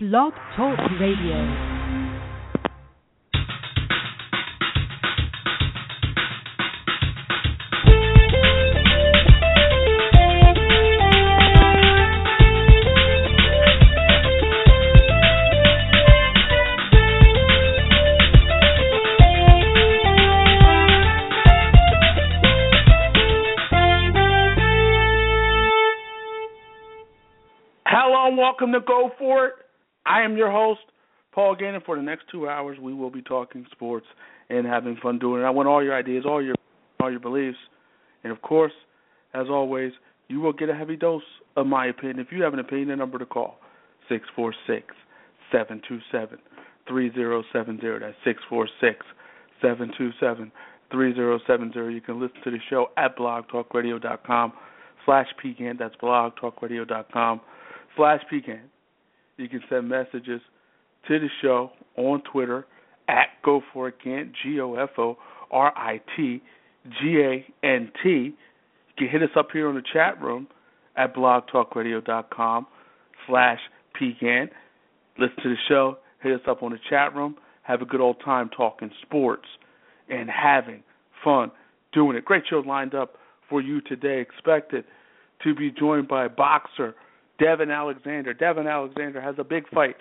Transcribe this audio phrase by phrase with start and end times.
[0.00, 1.74] Blog Talk Radio.
[28.36, 29.67] Welcome to Go For It.
[30.08, 30.80] I am your host,
[31.32, 31.82] Paul Gannon.
[31.84, 34.06] For the next two hours, we will be talking sports
[34.48, 35.44] and having fun doing it.
[35.44, 36.54] I want all your ideas, all your
[37.00, 37.58] all your beliefs,
[38.24, 38.72] and of course,
[39.34, 39.92] as always,
[40.28, 41.22] you will get a heavy dose
[41.56, 42.18] of my opinion.
[42.18, 43.58] If you have an opinion, the number to call
[44.08, 44.86] six four six
[45.52, 46.38] seven two seven
[46.88, 48.00] three zero seven zero.
[48.00, 49.04] That's six four six
[49.60, 50.50] seven two seven
[50.90, 51.88] three zero seven zero.
[51.88, 54.52] You can listen to the show at blogtalkradio.com
[55.04, 55.76] slash pecan.
[55.78, 57.40] That's blogtalkradio.com
[57.96, 58.62] slash pecan.
[59.38, 60.40] You can send messages
[61.06, 62.66] to the show on Twitter
[63.08, 65.16] at Go For It Gant, G O F O
[65.50, 66.42] R I T
[67.00, 68.08] G A N T.
[68.08, 68.32] You
[68.98, 70.48] can hit us up here on the chat room
[70.96, 72.66] at blogtalkradio.com
[73.26, 73.60] slash
[73.94, 74.50] pecan.
[75.18, 78.16] Listen to the show, hit us up on the chat room, have a good old
[78.24, 79.46] time talking sports
[80.08, 80.82] and having
[81.22, 81.50] fun
[81.92, 82.24] doing it.
[82.24, 83.14] Great show lined up
[83.48, 84.20] for you today.
[84.20, 84.84] Expected
[85.44, 86.96] to be joined by boxer
[87.38, 88.34] Devon Alexander.
[88.34, 89.96] Devon Alexander has a big fight.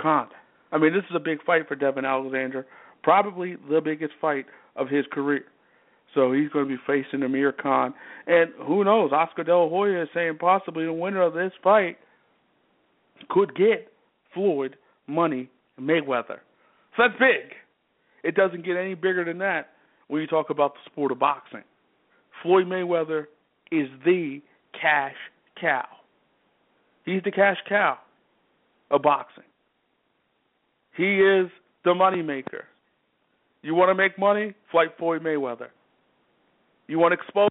[0.00, 0.28] Khan.
[0.72, 2.66] I mean, this is a big fight for Devon Alexander.
[3.02, 5.44] Probably the biggest fight of his career.
[6.14, 7.94] So he's going to be facing Amir Khan.
[8.26, 9.12] And who knows?
[9.12, 11.98] Oscar De La Hoya is saying possibly the winner of this fight
[13.28, 13.92] could get
[14.34, 14.76] Floyd
[15.06, 16.40] Money and Mayweather.
[16.96, 17.54] So that's big.
[18.24, 19.70] It doesn't get any bigger than that
[20.08, 21.64] when you talk about the sport of boxing.
[22.42, 23.26] Floyd Mayweather
[23.70, 24.40] is the
[24.78, 25.14] cash
[25.60, 25.86] cow.
[27.04, 27.98] He's the cash cow
[28.90, 29.44] of boxing.
[30.96, 31.48] He is
[31.84, 32.64] the money maker.
[33.62, 34.54] You want to make money?
[34.70, 35.68] Fight Floyd Mayweather.
[36.88, 37.48] You want to expose?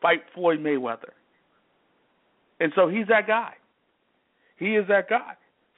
[0.00, 1.10] Fight Floyd Mayweather.
[2.60, 3.54] And so he's that guy.
[4.58, 5.32] He is that guy.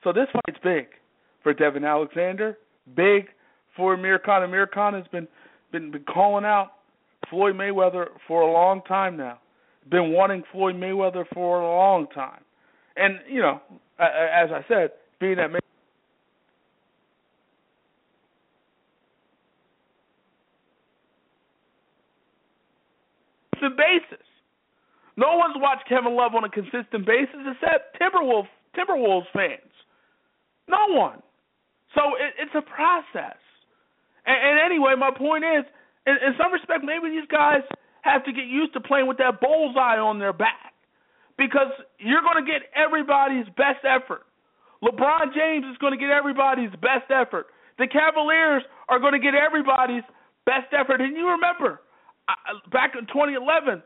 [0.05, 0.89] So this fight's big
[1.43, 2.59] for Devon Alexander.
[2.95, 3.29] Big
[3.77, 4.43] for Amir Khan.
[4.43, 5.27] Amir Khan has been
[5.73, 6.73] been, been calling out
[7.31, 9.38] Floyd Mayweather for a long time now.
[9.91, 12.41] Been wanting Floyd Mayweather for a long time.
[12.97, 13.60] And you know,
[13.98, 15.50] as I said, being that
[23.66, 24.26] consistent basis.
[25.16, 29.72] No one's watched Kevin Love on a consistent basis except Timberwolves Timberwolves fans.
[30.69, 31.22] No one.
[31.94, 33.41] So it, it's a process.
[34.26, 35.64] And, and anyway, my point is,
[36.06, 37.62] in, in some respect, maybe these guys
[38.03, 40.72] have to get used to playing with that bullseye on their back
[41.37, 44.22] because you're going to get everybody's best effort.
[44.83, 47.47] LeBron James is going to get everybody's best effort.
[47.78, 50.05] The Cavaliers are going to get everybody's
[50.44, 51.00] best effort.
[51.00, 51.81] And you remember,
[52.73, 53.83] back in 2011,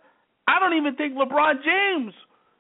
[0.47, 2.13] I don't even think LeBron James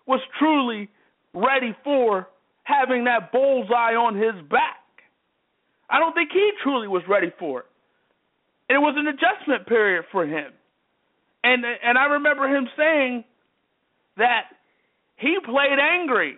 [0.06, 0.88] was truly
[1.34, 2.28] ready for
[2.64, 4.78] having that bullseye on his back.
[5.88, 7.66] I don't think he truly was ready for it.
[8.70, 10.52] And it was an adjustment period for him.
[11.42, 13.24] And and I remember him saying
[14.16, 14.42] that
[15.16, 16.36] he played angry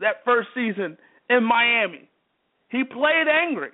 [0.00, 0.98] that first season
[1.30, 2.06] in Miami.
[2.68, 3.70] He played angry.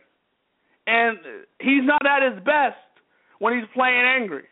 [0.87, 1.19] And
[1.59, 2.79] he's not at his best
[3.41, 4.45] when he's playing angry.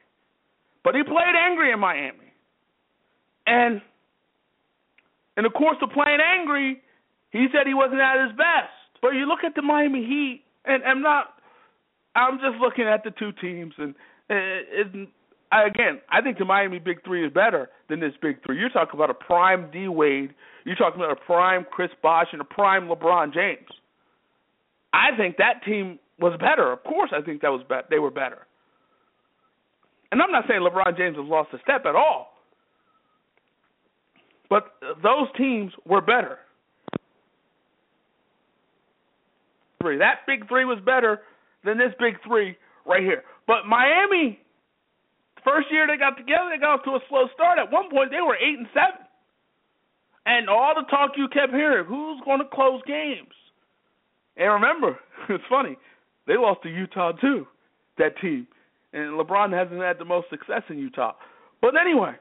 [0.83, 2.33] But he played angry in Miami.
[3.47, 3.81] And
[5.37, 6.83] in the course of playing angry,
[7.31, 8.75] he said he wasn't at his best.
[9.01, 11.34] But you look at the Miami Heat, and I'm not.
[12.15, 13.95] I'm just looking at the two teams, and
[14.31, 15.09] uh, it, it,
[15.53, 18.59] again, I think the Miami Big Three is better than this Big Three.
[18.59, 20.35] You're talking about a prime D Wade.
[20.65, 23.69] You're talking about a prime Chris Bosh and a prime LeBron James.
[24.93, 26.73] I think that team was better.
[26.73, 28.47] Of course, I think that was be- they were better.
[30.13, 32.35] And I'm not saying LeBron James has lost a step at all.
[34.49, 36.39] But uh, those teams were better.
[39.81, 41.21] That big three was better
[41.65, 42.57] than this big three
[42.87, 43.25] right here.
[43.47, 44.39] But Miami,
[45.45, 47.59] first year they got together, they got off to a slow start.
[47.59, 49.07] At one point, they were eight and seven,
[50.27, 53.33] and all the talk you kept hearing, who's going to close games?
[54.37, 55.77] And remember, it's funny,
[56.27, 57.47] they lost to Utah too.
[57.97, 58.49] That team,
[58.93, 61.13] and LeBron hasn't had the most success in Utah.
[61.63, 62.15] But anyway,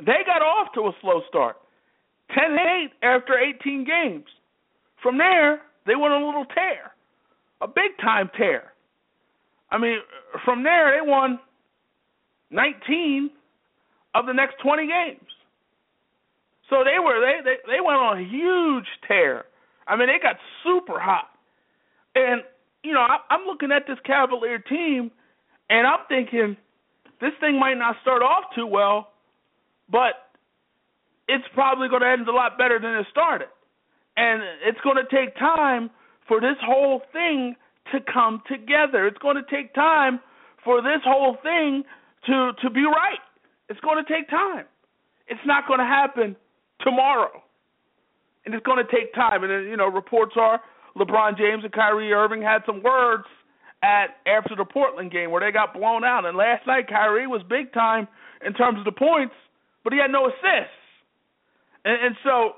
[0.00, 1.56] they got off to a slow start,
[2.36, 4.26] 10-8 after 18 games.
[5.02, 6.90] From there, they went on a little tear,
[7.60, 8.72] a big time tear.
[9.70, 9.98] I mean,
[10.44, 11.38] from there they won
[12.50, 13.30] 19
[14.14, 15.20] of the next 20 games.
[16.70, 19.44] So they were they they they went on a huge tear.
[19.86, 21.28] I mean, they got super hot.
[22.14, 22.42] And
[22.82, 25.10] you know, I, I'm looking at this Cavalier team,
[25.70, 26.56] and I'm thinking
[27.20, 29.12] this thing might not start off too well,
[29.90, 30.26] but
[31.28, 33.48] it's probably going to end a lot better than it started.
[34.16, 35.90] And it's going to take time
[36.28, 37.56] for this whole thing
[37.92, 39.06] to come together.
[39.06, 40.20] It's going to take time
[40.64, 41.84] for this whole thing
[42.26, 43.22] to to be right.
[43.68, 44.64] It's going to take time.
[45.28, 46.36] It's not going to happen
[46.82, 47.42] tomorrow.
[48.44, 49.42] And it's going to take time.
[49.42, 50.60] And, you know, reports are
[50.96, 53.24] LeBron James and Kyrie Irving had some words
[53.82, 56.24] at after the Portland game where they got blown out.
[56.24, 58.06] And last night, Kyrie was big time
[58.44, 59.34] in terms of the points,
[59.82, 60.78] but he had no assists.
[61.84, 62.52] And, and so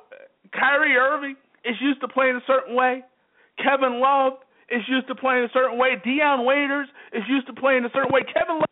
[0.53, 3.03] Kyrie Irving is used to playing a certain way.
[3.62, 4.34] Kevin Love
[4.70, 5.96] is used to playing a certain way.
[6.05, 8.20] Dion Waiters is used to playing a certain way.
[8.22, 8.69] Kevin Love,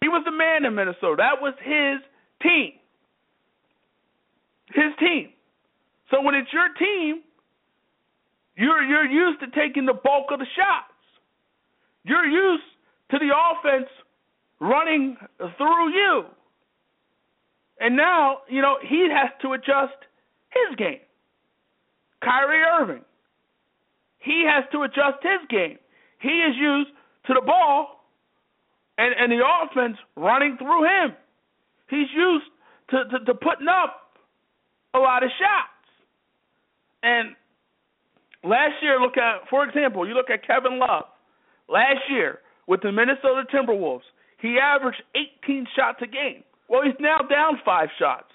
[0.00, 1.16] he was the man in Minnesota.
[1.18, 2.00] That was his
[2.42, 2.78] team
[4.74, 5.30] his team.
[6.10, 7.22] So when it's your team,
[8.56, 10.92] you're you're used to taking the bulk of the shots.
[12.04, 12.64] You're used
[13.10, 13.88] to the offense
[14.60, 15.16] running
[15.56, 16.24] through you.
[17.80, 19.98] And now, you know, he has to adjust
[20.50, 21.00] his game.
[22.24, 23.04] Kyrie Irving.
[24.18, 25.78] He has to adjust his game.
[26.20, 26.90] He is used
[27.26, 28.04] to the ball
[28.96, 31.14] and, and the offense running through him.
[31.90, 32.46] He's used
[32.90, 34.16] to, to, to putting up
[34.94, 35.70] a lot of shots.
[37.02, 37.36] And
[38.42, 41.04] last year, look at, for example, you look at Kevin Love.
[41.68, 44.08] Last year with the Minnesota Timberwolves,
[44.40, 45.02] he averaged
[45.44, 46.44] 18 shots a game.
[46.68, 48.28] Well, he's now down five shots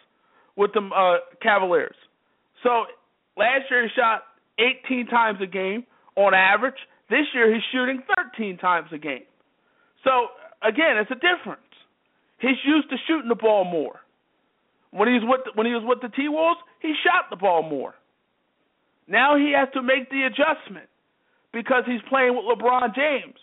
[0.56, 1.96] with the uh, Cavaliers.
[2.64, 2.86] So
[3.40, 4.24] last year he shot
[4.60, 6.76] 18 times a game on average.
[7.10, 8.04] This year he's shooting
[8.36, 9.24] 13 times a game.
[10.04, 10.28] So
[10.62, 11.64] again, it's a difference.
[12.40, 14.00] He's used to shooting the ball more.
[14.92, 17.96] When he's with when he was with the T Wolves, he shot the ball more.
[19.08, 20.90] Now he has to make the adjustment
[21.54, 23.38] because he's playing with LeBron James.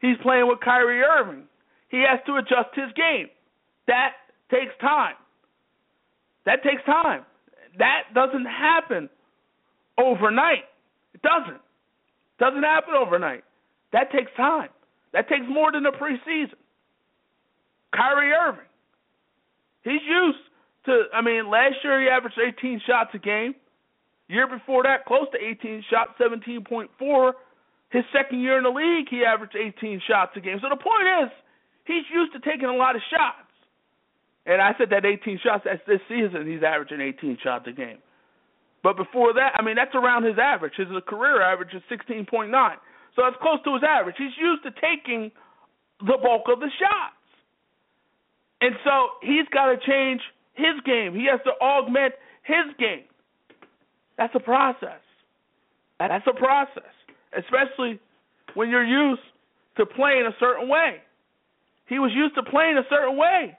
[0.00, 1.44] He's playing with Kyrie Irving.
[1.88, 3.28] He has to adjust his game.
[3.86, 4.12] That
[4.50, 5.16] takes time.
[6.46, 7.24] That takes time.
[7.78, 9.08] That doesn't happen
[10.00, 10.64] overnight.
[11.14, 11.60] It doesn't.
[11.60, 13.44] It doesn't happen overnight.
[13.92, 14.68] That takes time.
[15.12, 16.54] That takes more than a preseason.
[17.94, 18.70] Kyrie Irving.
[19.82, 20.38] He's used
[20.86, 23.54] to I mean, last year he averaged 18 shots a game.
[24.28, 27.32] Year before that, close to 18 shots, 17.4.
[27.90, 30.58] His second year in the league, he averaged 18 shots a game.
[30.62, 31.30] So the point is,
[31.84, 33.50] he's used to taking a lot of shots.
[34.46, 37.98] And I said that 18 shots that's this season he's averaging 18 shots a game.
[38.82, 40.74] But before that, I mean that's around his average.
[40.76, 42.50] His career average is 16.9.
[43.16, 44.16] So that's close to his average.
[44.18, 45.30] He's used to taking
[46.00, 47.16] the bulk of the shots.
[48.60, 50.20] And so he's got to change
[50.54, 51.14] his game.
[51.14, 53.04] He has to augment his game.
[54.16, 55.00] That's a process.
[55.98, 56.92] That's a process,
[57.36, 58.00] especially
[58.54, 59.22] when you're used
[59.76, 60.96] to playing a certain way.
[61.86, 63.56] He was used to playing a certain way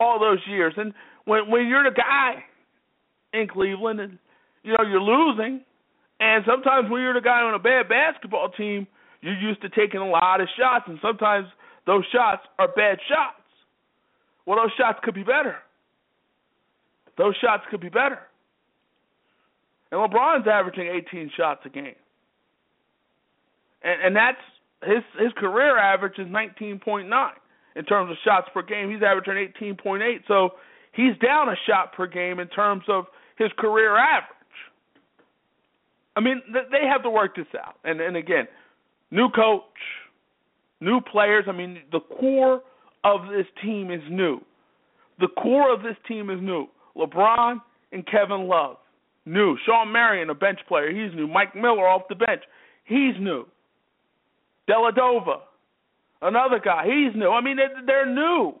[0.00, 0.92] all those years, and
[1.24, 2.44] when when you're the guy
[3.32, 4.18] in Cleveland, and
[4.62, 5.60] you know you're losing,
[6.20, 8.86] and sometimes when you're the guy on a bad basketball team,
[9.20, 11.46] you're used to taking a lot of shots, and sometimes
[11.86, 13.42] those shots are bad shots.
[14.46, 15.56] Well, those shots could be better.
[17.18, 18.18] Those shots could be better.
[19.90, 21.94] And LeBron's averaging 18 shots a game.
[23.82, 24.38] And and that's
[24.84, 27.08] his his career average is 19.9
[27.76, 28.90] in terms of shots per game.
[28.90, 30.22] He's averaging 18.8.
[30.28, 30.50] So
[30.92, 33.04] he's down a shot per game in terms of
[33.36, 34.30] his career average.
[36.16, 37.76] I mean, they have to work this out.
[37.84, 38.46] And and again,
[39.10, 39.62] new coach,
[40.80, 41.44] new players.
[41.48, 42.62] I mean, the core
[43.04, 44.40] of this team is new.
[45.20, 46.66] The core of this team is new.
[46.96, 47.60] LeBron
[47.92, 48.76] and Kevin Love.
[49.24, 49.56] New.
[49.64, 51.28] Shawn Marion, a bench player, he's new.
[51.28, 52.42] Mike Miller off the bench,
[52.84, 53.46] he's new.
[54.68, 55.40] Dellavedova,
[56.20, 57.30] another guy, he's new.
[57.30, 58.54] I mean, they're new.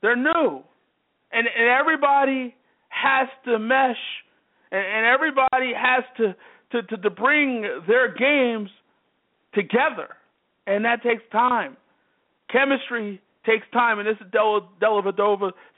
[0.00, 0.62] They're new,
[1.32, 2.54] and and everybody
[2.88, 3.96] has to mesh,
[4.70, 6.34] and, and everybody has to,
[6.72, 8.70] to to to bring their games
[9.54, 10.08] together,
[10.66, 11.76] and that takes time.
[12.50, 14.68] Chemistry takes time, and this is Del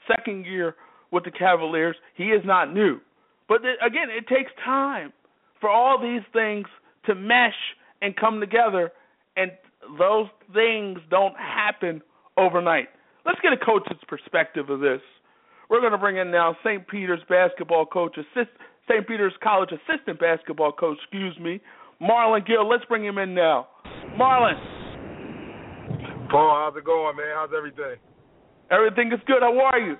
[0.07, 0.75] second year
[1.11, 1.95] with the Cavaliers.
[2.15, 2.99] He is not new.
[3.47, 5.11] But again, it takes time
[5.59, 6.65] for all these things
[7.05, 7.53] to mesh
[8.01, 8.91] and come together,
[9.35, 9.51] and
[9.97, 12.01] those things don't happen
[12.37, 12.87] overnight.
[13.25, 15.01] Let's get a coach's perspective of this.
[15.69, 16.85] We're going to bring in now St.
[16.87, 18.51] Peter's basketball coach, assist,
[18.89, 19.07] St.
[19.07, 21.61] Peter's College assistant basketball coach, excuse me,
[22.01, 22.67] Marlon Gill.
[22.67, 23.67] Let's bring him in now.
[24.19, 24.55] Marlon.
[26.29, 27.27] Paul, how's it going, man?
[27.35, 27.95] How's everything?
[28.71, 29.41] Everything is good.
[29.41, 29.97] How are you?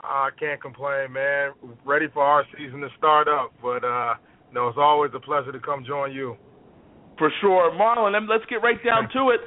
[0.00, 1.52] I can't complain, man.
[1.84, 4.14] Ready for our season to start up, but uh,
[4.52, 6.36] no, it's always a pleasure to come join you.
[7.18, 8.28] For sure, Marlon.
[8.28, 9.40] Let's get right down to it.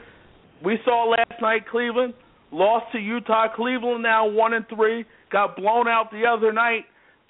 [0.63, 2.13] We saw last night Cleveland
[2.51, 3.48] lost to Utah.
[3.55, 5.05] Cleveland now one and three.
[5.31, 6.86] Got blown out the other night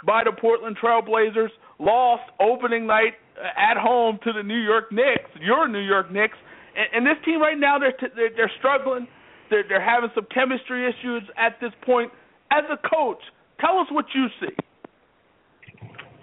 [0.06, 1.50] by the Portland Trailblazers.
[1.80, 5.30] Lost opening night at home to the New York Knicks.
[5.40, 6.38] Your New York Knicks.
[6.76, 9.08] And, and this team right now they're t- they're, they're struggling.
[9.50, 12.12] They're, they're having some chemistry issues at this point.
[12.52, 13.22] As a coach,
[13.60, 14.56] tell us what you see.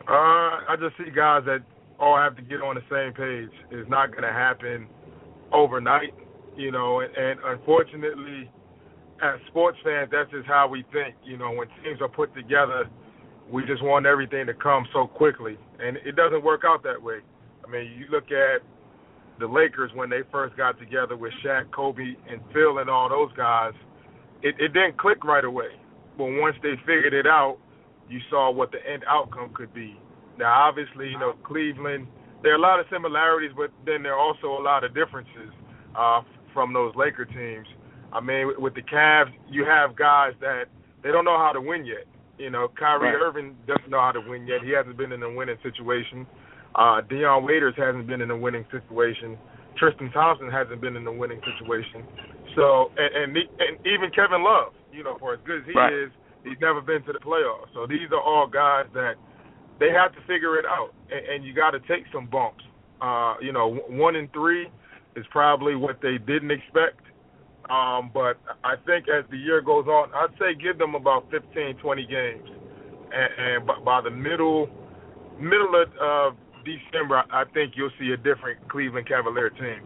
[0.09, 1.65] Uh, I just see guys that
[1.99, 3.51] all have to get on the same page.
[3.71, 4.87] It's not going to happen
[5.53, 6.15] overnight,
[6.57, 7.01] you know.
[7.01, 8.51] And, and unfortunately,
[9.23, 11.17] as sports fans, that's just how we think.
[11.25, 12.85] You know, when teams are put together,
[13.51, 17.19] we just want everything to come so quickly, and it doesn't work out that way.
[17.67, 18.63] I mean, you look at
[19.39, 23.31] the Lakers when they first got together with Shaq, Kobe, and Phil, and all those
[23.37, 23.73] guys.
[24.43, 25.71] It, it didn't click right away,
[26.17, 27.59] but once they figured it out,
[28.09, 29.99] you saw what the end outcome could be.
[30.39, 32.07] Now, obviously, you know, Cleveland,
[32.43, 35.51] there are a lot of similarities, but then there are also a lot of differences
[35.99, 36.21] uh,
[36.53, 37.67] from those Laker teams.
[38.13, 40.65] I mean, with the Cavs, you have guys that
[41.03, 42.07] they don't know how to win yet.
[42.39, 43.23] You know, Kyrie right.
[43.23, 44.61] Irving doesn't know how to win yet.
[44.63, 46.27] He hasn't been in a winning situation.
[46.75, 49.39] Uh, Dion Waiters hasn't been in a winning situation.
[49.79, 52.05] Tristan Thompson hasn't been in a winning situation.
[52.55, 55.93] So, and and, and even Kevin Love, you know, for as good as he right.
[55.93, 56.11] is,
[56.45, 57.73] he's never been to the playoffs.
[57.75, 59.15] So these are all guys that
[59.81, 62.65] they have to figure it out, and, and you got to take some bumps.
[63.01, 64.69] Uh, you know, one and three
[65.17, 67.01] is probably what they didn't expect.
[67.71, 71.79] Um, but I think as the year goes on, I'd say give them about 15,
[71.83, 72.49] 20 games,
[73.13, 74.69] and, and by, the middle
[75.41, 79.83] middle of uh, December, I think you'll see a different Cleveland Cavalier team.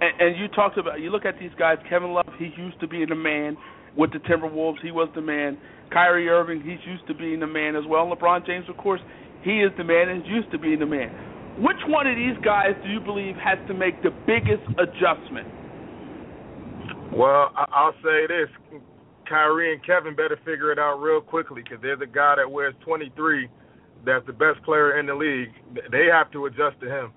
[0.00, 1.78] And, and you talked about you look at these guys.
[1.88, 3.56] Kevin Love, he used to be the man
[3.96, 4.80] with the Timberwolves.
[4.82, 5.58] He was the man.
[5.92, 8.10] Kyrie Irving, he's used to being the man as well.
[8.10, 9.00] LeBron James, of course,
[9.42, 11.12] he is the man and used to being the man.
[11.58, 15.48] Which one of these guys do you believe has to make the biggest adjustment?
[17.12, 18.80] Well, I'll say this:
[19.28, 22.74] Kyrie and Kevin better figure it out real quickly because they're the guy that wears
[22.84, 23.48] 23,
[24.04, 25.50] that's the best player in the league.
[25.90, 27.12] They have to adjust to him,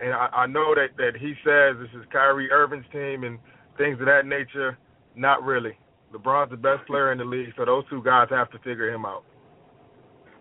[0.00, 3.38] and I, I know that that he says this is Kyrie Irving's team and
[3.76, 4.78] things of that nature.
[5.16, 5.76] Not really.
[6.12, 9.04] LeBron's the best player in the league, so those two guys have to figure him
[9.04, 9.24] out.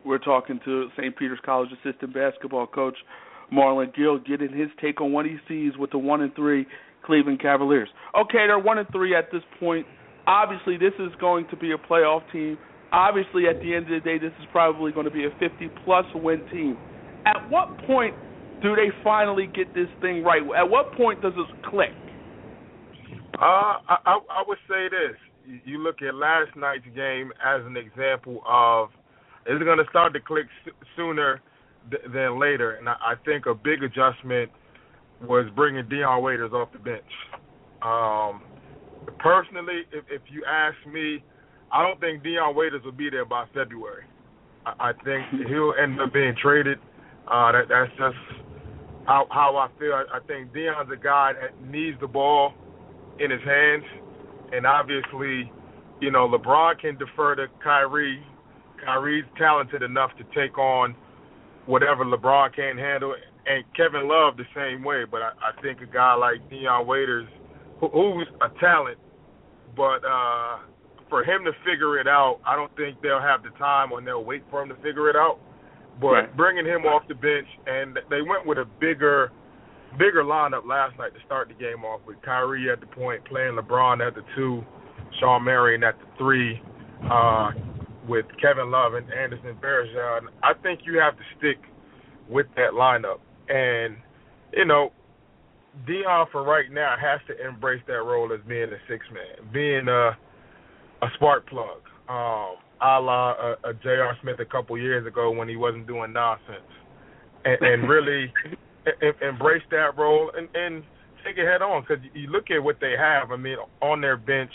[0.06, 1.18] We're talking to St.
[1.18, 2.96] Peter's College assistant basketball coach
[3.52, 6.66] Marlon Gill, getting his take on what he sees with the one and three
[7.08, 7.90] Cleveland Cavaliers.
[8.14, 9.88] Okay, they're one and three at this point.
[10.28, 12.58] Obviously, this is going to be a playoff team.
[12.92, 15.70] Obviously, at the end of the day, this is probably going to be a 50
[15.84, 16.78] plus win team.
[17.26, 18.14] At what point
[18.62, 20.42] do they finally get this thing right?
[20.56, 21.96] At what point does it click?
[23.40, 25.18] Uh, I, I, I would say this
[25.66, 28.90] you look at last night's game as an example of
[29.46, 30.46] it's going to start to click
[30.96, 31.42] sooner
[31.90, 34.52] th- than later, and I, I think a big adjustment
[35.22, 37.04] was bringing Dion Waiters off the bench.
[37.82, 38.42] Um,
[39.20, 41.24] personally, if, if you ask me,
[41.72, 44.04] I don't think Dion Waiters will be there by February.
[44.66, 46.80] I, I think he'll end up being traded.
[47.28, 48.46] Uh, that, that's just
[49.06, 49.94] how, how I feel.
[49.94, 52.54] I, I think Dion's a guy that needs the ball
[53.20, 53.84] in his hands
[54.52, 55.52] and obviously,
[56.00, 58.24] you know, LeBron can defer to Kyrie.
[58.84, 60.96] Kyrie's talented enough to take on
[61.66, 63.14] whatever LeBron can't handle,
[63.48, 65.04] and Kevin Love the same way.
[65.10, 67.28] But I, I think a guy like Dion Waiters,
[67.80, 68.98] who, who's a talent,
[69.76, 70.58] but uh,
[71.10, 74.24] for him to figure it out, I don't think they'll have the time or they'll
[74.24, 75.40] wait for him to figure it out.
[76.00, 76.38] But right.
[76.38, 79.32] bringing him off the bench, and they went with a bigger
[79.98, 83.56] bigger lineup last night to start the game off with Kyrie at the point, playing
[83.56, 84.64] LeBron at the two,
[85.20, 86.62] Shawn Marion at the three,
[87.10, 87.52] uh,
[88.08, 90.28] with Kevin Love and Anderson Varejao.
[90.44, 91.58] I think you have to stick
[92.30, 93.20] with that lineup.
[93.50, 93.98] And,
[94.54, 94.92] you know,
[95.86, 99.88] Dion for right now has to embrace that role as being a six man, being
[99.88, 100.18] a
[101.02, 101.82] a spark plug.
[102.10, 104.18] Um, a la a, a J.R.
[104.22, 106.72] Smith a couple years ago when he wasn't doing nonsense.
[107.46, 108.34] And, and really
[109.22, 110.84] embrace that role and, and
[111.26, 111.84] take it head on.
[111.88, 113.32] Because you look at what they have.
[113.32, 114.52] I mean, on their bench,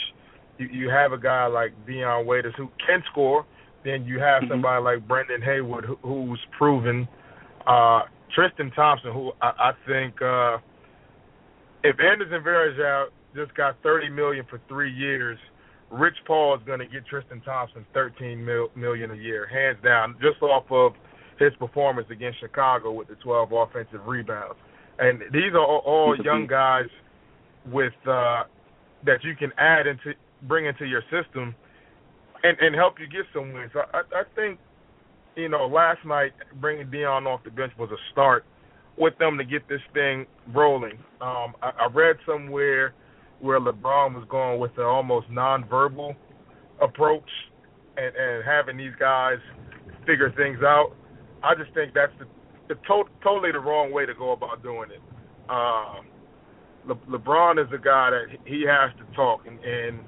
[0.59, 3.47] you, you have a guy like Dion Waiters who can score.
[3.85, 4.53] Then you have mm-hmm.
[4.53, 7.09] somebody like Brendan Haywood who, who's proven.
[7.67, 8.03] Uh,
[8.35, 10.59] Tristan Thompson, who I, I think uh,
[11.85, 15.39] if Anderson Varejao just got thirty million for three years,
[15.91, 20.17] Rich Paul is going to get Tristan Thompson thirteen mil, million a year, hands down,
[20.21, 20.93] just off of
[21.39, 24.59] his performance against Chicago with the 12 offensive rebounds.
[24.99, 26.89] And these are all, young guys
[27.67, 28.45] with uh,
[29.05, 30.13] that you can add into
[30.43, 31.55] bring into your system
[32.43, 33.71] and and help you get some wins.
[33.75, 34.59] I, I think
[35.37, 38.45] you know last night bringing Dion off the bench was a start
[38.99, 40.99] with them to get this thing rolling.
[41.21, 42.95] Um, I, I read somewhere
[43.41, 46.15] where LeBron was going with an almost nonverbal
[46.81, 47.29] approach
[47.97, 49.39] and, and having these guys
[50.07, 50.93] figure things out.
[51.43, 52.27] I just think that's the,
[52.69, 55.01] the to- totally the wrong way to go about doing it.
[55.51, 56.07] Um,
[56.87, 60.01] Le- LeBron is a guy that he has to talk and, and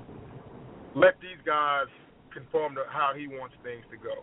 [0.95, 1.87] let these guys
[2.33, 4.23] conform to how he wants things to go.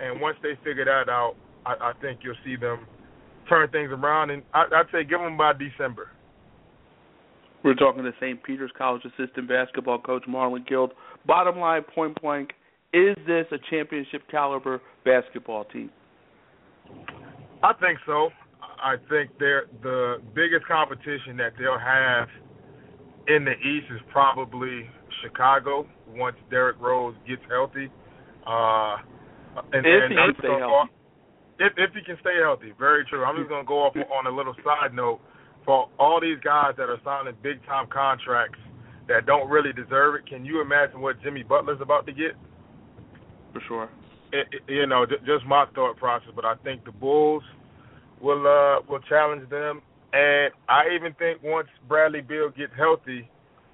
[0.00, 1.34] And once they figure that out,
[1.64, 2.86] I, I think you'll see them
[3.48, 4.30] turn things around.
[4.30, 6.10] And I, I'd say give them by December.
[7.64, 8.42] We're talking to St.
[8.42, 10.92] Peter's College assistant basketball coach Marlon Guild.
[11.26, 12.52] Bottom line, point blank,
[12.92, 15.90] is this a championship caliber basketball team?
[17.62, 18.30] I think so.
[18.62, 22.28] I think they're the biggest competition that they'll have
[23.28, 24.88] in the East is probably
[25.22, 27.90] Chicago once Derrick Rose gets healthy.
[28.46, 28.98] Uh,
[29.72, 30.92] and, if and he can stay healthy.
[31.58, 33.24] If, if he can stay healthy, very true.
[33.24, 35.20] I'm just going to go off on a little side note
[35.64, 38.58] for all these guys that are signing big time contracts
[39.08, 40.26] that don't really deserve it.
[40.28, 42.32] Can you imagine what Jimmy Butler's about to get?
[43.52, 43.90] For sure.
[44.32, 47.42] It, it, you know, just my thought process, but I think the Bulls
[48.20, 49.80] will uh will challenge them,
[50.12, 53.28] and I even think once Bradley Beal gets healthy,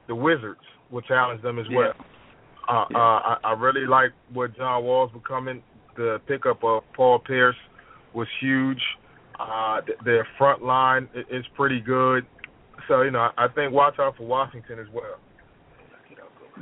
[0.09, 0.61] the Wizards
[0.91, 1.79] will challenge them as yeah.
[1.79, 1.93] well.
[2.69, 2.97] Uh, yeah.
[2.97, 5.63] uh, I, I really like what John Wall's becoming.
[5.97, 7.57] The pickup of Paul Pierce
[8.15, 8.81] was huge.
[9.39, 12.25] Uh, their front line is pretty good.
[12.89, 15.19] So you know, I think watch out for Washington as well.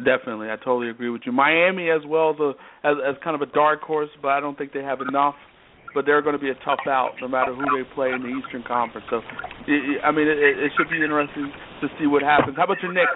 [0.05, 1.33] Definitely, I totally agree with you.
[1.33, 2.51] Miami as well a
[2.87, 5.35] as, as kind of a dark horse, but I don't think they have enough.
[5.93, 8.29] But they're going to be a tough out no matter who they play in the
[8.29, 9.05] Eastern Conference.
[9.11, 9.21] So,
[10.07, 11.51] I mean, it, it should be interesting
[11.83, 12.57] to see what happens.
[12.57, 13.11] How about your Knicks?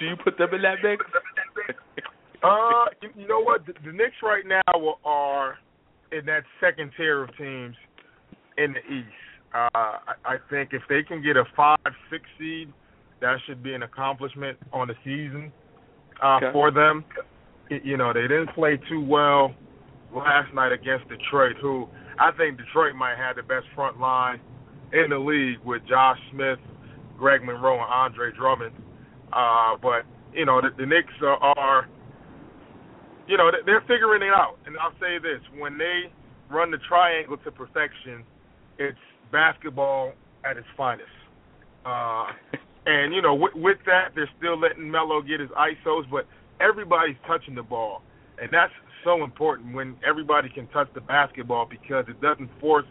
[0.00, 1.04] Do you put them in that mix?
[2.42, 3.66] Uh, you know what?
[3.66, 5.58] The, the Knicks right now are
[6.12, 7.76] in that second tier of teams
[8.58, 9.08] in the East.
[9.54, 11.78] Uh, I, I think if they can get a five,
[12.10, 12.72] six seed,
[13.20, 15.52] that should be an accomplishment on the season
[16.22, 16.52] uh, okay.
[16.52, 17.04] for them.
[17.68, 19.54] You know, they didn't play too well
[20.14, 24.40] last night against Detroit, who I think Detroit might have the best front line
[24.92, 26.58] in the league with Josh Smith,
[27.18, 28.72] Greg Monroe, and Andre Drummond.
[29.32, 30.02] Uh, but
[30.34, 31.88] you know, the, the Knicks are, are,
[33.30, 34.58] you know, they're figuring it out.
[34.66, 36.10] And I'll say this: when they
[36.50, 38.24] run the triangle to perfection,
[38.76, 38.98] it's
[39.30, 40.12] basketball
[40.44, 41.06] at its finest.
[41.86, 42.26] Uh,
[42.86, 46.26] and you know, with, with that, they're still letting Melo get his ISOs, but
[46.60, 48.02] everybody's touching the ball,
[48.42, 48.72] and that's
[49.04, 52.84] so important when everybody can touch the basketball because it doesn't force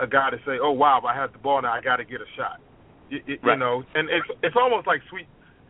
[0.00, 2.20] a guy to say, "Oh wow, I have the ball now, I got to get
[2.20, 2.60] a shot."
[3.08, 3.54] You, right.
[3.54, 5.28] you know, and it's it's almost like sweet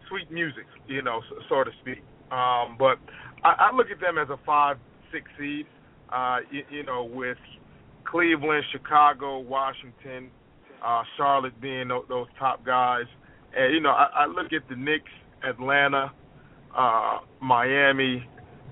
[0.09, 2.03] sweet music, you know, so, so to speak.
[2.31, 2.99] Um, but
[3.45, 4.77] I, I look at them as a five
[5.13, 5.67] six seed.
[6.13, 7.39] Uh, you, you know, with
[8.05, 10.31] Cleveland, Chicago, Washington,
[10.85, 13.07] uh, Charlotte being those, those top guys.
[13.57, 15.11] And you know, I, I look at the Knicks,
[15.43, 16.13] Atlanta,
[16.77, 18.25] uh, Miami,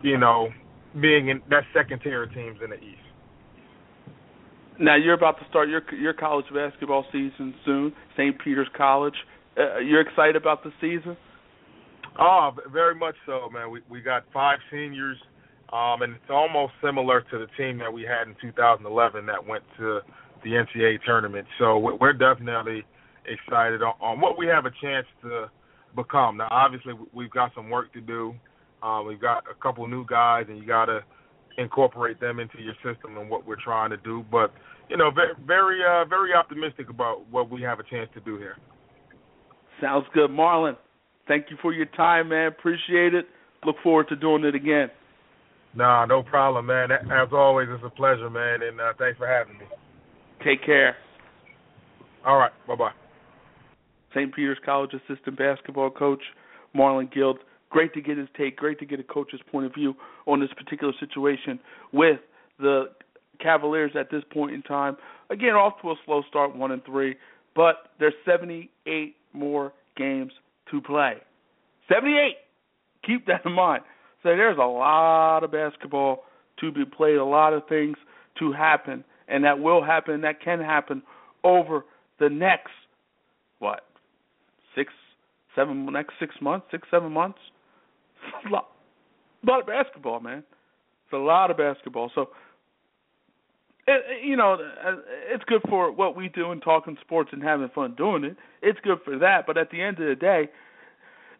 [0.03, 0.49] you know,
[1.01, 2.99] being in that second tier teams in the East.
[4.79, 8.37] Now you're about to start your your college basketball season soon, St.
[8.43, 9.15] Peter's College.
[9.57, 11.17] Uh, you're excited about the season?
[12.19, 13.71] Oh, very much so, man.
[13.71, 15.17] We we got five seniors,
[15.73, 19.65] um, and it's almost similar to the team that we had in 2011 that went
[19.79, 20.01] to
[20.45, 21.47] the NCAA tournament.
[21.59, 22.85] So we're definitely
[23.27, 25.51] excited on, on what we have a chance to
[25.97, 26.37] become.
[26.37, 28.35] Now, obviously, we've got some work to do.
[28.83, 31.01] Uh, we've got a couple new guys, and you got to
[31.57, 34.25] incorporate them into your system and what we're trying to do.
[34.31, 34.53] But
[34.89, 38.37] you know, very, very, uh, very optimistic about what we have a chance to do
[38.37, 38.57] here.
[39.81, 40.77] Sounds good, Marlon.
[41.27, 42.49] Thank you for your time, man.
[42.49, 43.27] Appreciate it.
[43.65, 44.91] Look forward to doing it again.
[45.75, 46.93] Nah, no problem, man.
[46.93, 49.65] As always, it's a pleasure, man, and uh, thanks for having me.
[50.45, 50.97] Take care.
[52.25, 52.53] All right.
[52.67, 52.93] Bye bye.
[54.15, 54.33] St.
[54.35, 56.23] Peter's College assistant basketball coach
[56.77, 57.39] Marlon Guild.
[57.71, 58.57] Great to get his take.
[58.57, 59.95] Great to get a coach's point of view
[60.27, 61.59] on this particular situation
[61.93, 62.21] with
[62.61, 62.85] the
[63.41, 64.97] Cavaliers at this point in time.
[65.31, 67.17] Again, off to a slow start, one and three,
[67.57, 70.31] but there's 78 more games
[70.75, 71.15] to play.
[71.89, 72.37] 78.
[73.07, 73.83] Keep that in mind.
[74.23, 76.25] So there's a lot of basketball
[76.61, 77.97] to be played, a lot of things
[78.39, 81.03] to happen, and that will happen, that can happen
[81.43, 81.85] over
[82.19, 82.71] the next
[83.59, 83.85] what
[84.75, 84.93] six,
[85.55, 87.39] seven, next six months, six, seven months.
[88.47, 88.69] a lot,
[89.47, 90.39] a lot of basketball, man.
[90.39, 92.11] It's a lot of basketball.
[92.15, 92.31] So,
[93.87, 94.97] it, you know, uh,
[95.33, 98.37] it's good for what we do and talking sports and having fun doing it.
[98.63, 99.47] It's good for that.
[99.47, 100.49] But at the end of the day,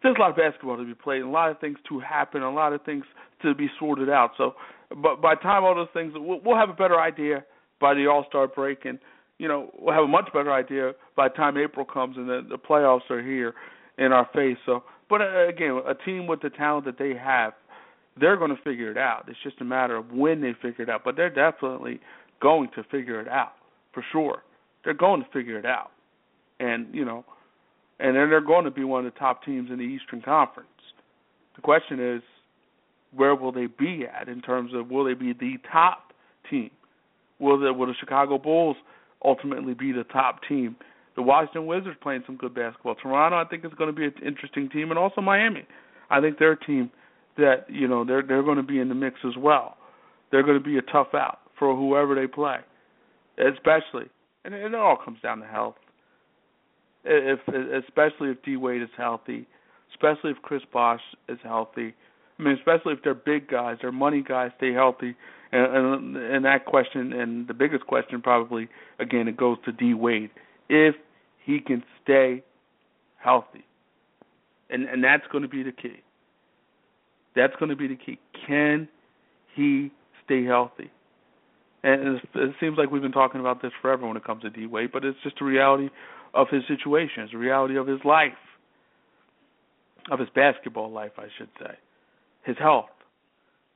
[0.01, 2.41] there's a lot of basketball to be played, and a lot of things to happen,
[2.41, 3.05] a lot of things
[3.41, 4.31] to be sorted out.
[4.37, 4.55] So,
[4.89, 7.43] but by the time all those things, we'll, we'll have a better idea
[7.79, 8.99] by the All Star break, and
[9.37, 12.45] you know we'll have a much better idea by the time April comes and the,
[12.49, 13.53] the playoffs are here
[13.97, 14.57] in our face.
[14.65, 17.53] So, but uh, again, a team with the talent that they have,
[18.19, 19.25] they're going to figure it out.
[19.27, 21.01] It's just a matter of when they figure it out.
[21.03, 21.99] But they're definitely
[22.41, 23.53] going to figure it out
[23.93, 24.43] for sure.
[24.83, 25.91] They're going to figure it out,
[26.59, 27.25] and you know,
[27.99, 30.69] and then they're going to be one of the top teams in the Eastern Conference.
[31.55, 32.21] The question is,
[33.13, 36.13] where will they be at in terms of will they be the top
[36.49, 36.71] team?
[37.39, 38.77] Will the will the Chicago Bulls
[39.23, 40.75] ultimately be the top team?
[41.15, 42.95] The Washington Wizards playing some good basketball.
[42.95, 45.65] Toronto, I think, is going to be an interesting team, and also Miami.
[46.09, 46.91] I think they're a team
[47.37, 49.77] that you know they're they're going to be in the mix as well.
[50.31, 52.57] They're going to be a tough out for whoever they play,
[53.37, 54.09] especially,
[54.43, 55.75] and it all comes down to health.
[57.05, 57.39] If
[57.85, 59.47] especially if D Wade is healthy,
[59.91, 61.93] especially if Chris Bosh is healthy.
[62.37, 65.15] I mean, especially if they're big guys, they're money guys, stay healthy.
[65.51, 68.67] And, and and that question, and the biggest question probably,
[68.99, 70.31] again, it goes to D Wade.
[70.67, 70.95] If
[71.45, 72.43] he can stay
[73.17, 73.63] healthy,
[74.69, 76.01] and and that's going to be the key.
[77.35, 78.17] That's going to be the key.
[78.47, 78.87] Can
[79.55, 79.91] he
[80.23, 80.89] stay healthy?
[81.83, 84.65] And it seems like we've been talking about this forever when it comes to D
[84.65, 85.89] Wade, but it's just a reality
[86.35, 87.23] of his situation.
[87.23, 88.33] It's a reality of his life,
[90.11, 91.73] of his basketball life, I should say.
[92.43, 92.89] His health.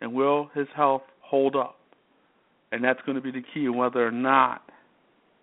[0.02, 1.78] And will his health hold up?
[2.72, 4.62] And that's going to be the key whether or not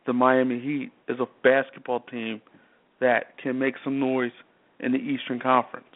[0.06, 2.40] the Miami Heat is a basketball team
[3.00, 4.30] that can make some noise
[4.78, 5.86] in the Eastern Conference.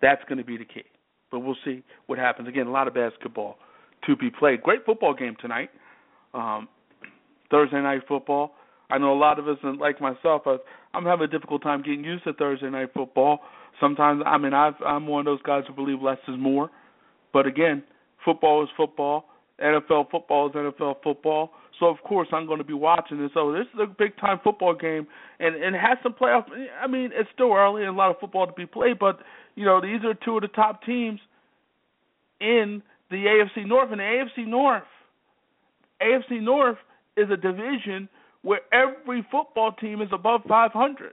[0.00, 0.84] That's going to be the key.
[1.30, 2.48] But we'll see what happens.
[2.48, 3.58] Again, a lot of basketball
[4.06, 4.62] to be played.
[4.62, 5.70] Great football game tonight.
[6.32, 6.68] Um,
[7.50, 8.52] Thursday night football.
[8.90, 10.42] I know a lot of us, like myself,
[10.94, 13.40] I'm having a difficult time getting used to Thursday night football.
[13.80, 16.70] Sometimes, I mean, I've, I'm one of those guys who believe less is more.
[17.32, 17.82] But again,
[18.24, 19.26] football is football.
[19.62, 21.50] NFL football is NFL football.
[21.78, 23.30] So of course I'm going to be watching this.
[23.34, 25.06] So this is a big time football game,
[25.38, 26.44] and and it has some playoff.
[26.82, 29.18] I mean, it's still early and a lot of football to be played, but
[29.54, 31.20] you know these are two of the top teams
[32.40, 34.82] in the AFC North, and the AFC North,
[36.02, 36.78] AFC North
[37.16, 38.08] is a division
[38.42, 41.12] where every football team is above 500.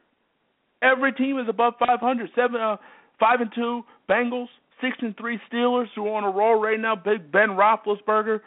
[0.82, 2.30] Every team is above 500.
[2.36, 2.78] Seven, uh,
[3.20, 4.48] five and two Bengals,
[4.82, 6.96] six and three Steelers who are on a roll right now.
[6.96, 8.42] Big Ben Roethlisberger,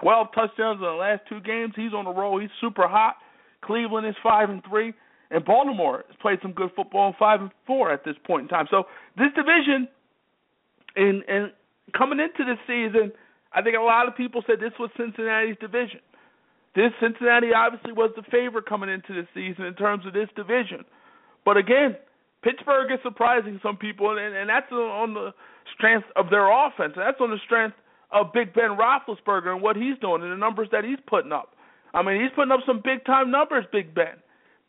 [0.00, 1.72] 12 touchdowns in the last two games.
[1.76, 2.40] He's on a roll.
[2.40, 3.16] He's super hot.
[3.64, 4.92] Cleveland is five and three,
[5.30, 8.66] and Baltimore has played some good football, five and four at this point in time.
[8.70, 8.84] So
[9.16, 9.88] this division,
[10.96, 11.52] in and
[11.96, 13.12] coming into this season,
[13.52, 16.00] I think a lot of people said this was Cincinnati's division.
[16.74, 20.84] This Cincinnati obviously was the favorite coming into the season in terms of this division.
[21.44, 21.96] But again,
[22.42, 25.32] Pittsburgh is surprising some people, and, and that's on the
[25.76, 26.94] strength of their offense.
[26.96, 27.76] That's on the strength
[28.10, 31.54] of Big Ben Roethlisberger and what he's doing and the numbers that he's putting up.
[31.94, 34.16] I mean, he's putting up some big time numbers, Big Ben.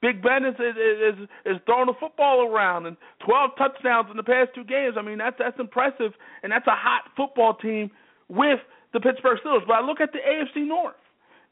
[0.01, 4.23] Big Ben is is is, is throwing the football around and 12 touchdowns in the
[4.23, 4.95] past two games.
[4.99, 6.11] I mean, that's that's impressive,
[6.43, 7.89] and that's a hot football team
[8.27, 8.59] with
[8.91, 9.65] the Pittsburgh Steelers.
[9.65, 10.99] But I look at the AFC North,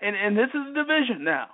[0.01, 1.47] and and this is a division now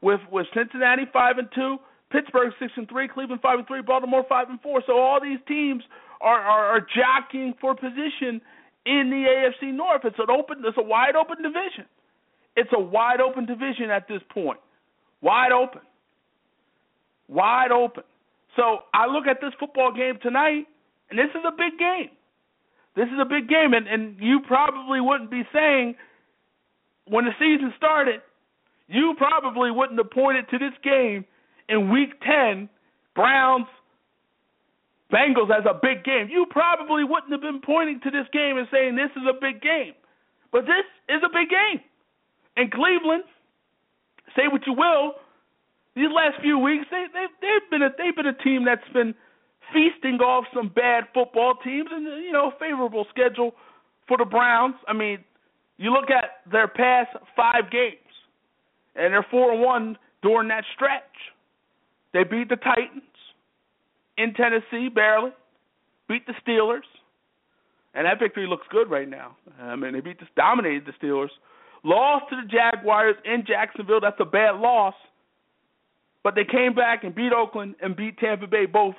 [0.00, 1.78] with with Cincinnati five and two,
[2.10, 4.82] Pittsburgh six and three, Cleveland five and three, Baltimore five and four.
[4.86, 5.82] So all these teams
[6.20, 8.40] are are, are jockeying for position
[8.84, 10.02] in the AFC North.
[10.04, 11.86] It's an open, it's a wide open division.
[12.56, 14.58] It's a wide open division at this point,
[15.22, 15.80] wide open,
[17.28, 18.02] wide open.
[18.56, 20.66] So I look at this football game tonight,
[21.08, 22.10] and this is a big game.
[22.94, 25.94] This is a big game, and, and you probably wouldn't be saying
[27.12, 28.20] when the season started,
[28.88, 31.24] you probably wouldn't have pointed to this game
[31.68, 32.68] in week 10,
[33.14, 33.66] Browns
[35.12, 36.28] Bengals as a big game.
[36.32, 39.60] You probably wouldn't have been pointing to this game and saying this is a big
[39.60, 39.92] game.
[40.50, 41.84] But this is a big game.
[42.56, 43.24] And Cleveland,
[44.34, 45.20] say what you will,
[45.94, 49.14] these last few weeks they they they've been a they've been a team that's been
[49.72, 53.52] feasting off some bad football teams and you know favorable schedule
[54.08, 54.74] for the Browns.
[54.88, 55.18] I mean,
[55.82, 57.96] you look at their past five games,
[58.94, 61.02] and they're four and one during that stretch.
[62.12, 63.02] They beat the Titans
[64.16, 65.32] in Tennessee, barely
[66.08, 66.86] beat the Steelers,
[67.94, 69.36] and that victory looks good right now.
[69.60, 71.30] I mean, they beat the, dominated the Steelers.
[71.82, 74.00] Lost to the Jaguars in Jacksonville.
[74.00, 74.94] That's a bad loss,
[76.22, 78.94] but they came back and beat Oakland and beat Tampa Bay both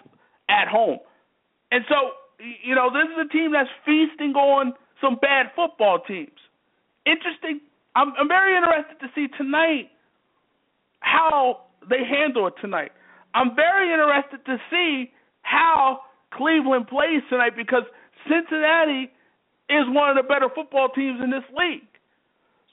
[0.49, 0.99] at home.
[1.71, 1.95] And so,
[2.61, 6.31] you know, this is a team that's feasting on some bad football teams.
[7.05, 7.61] Interesting.
[7.95, 9.89] I'm, I'm very interested to see tonight
[10.99, 12.91] how they handle it tonight.
[13.35, 15.11] I'm very interested to see
[15.41, 17.83] how Cleveland plays tonight because
[18.29, 19.11] Cincinnati
[19.69, 21.87] is one of the better football teams in this league.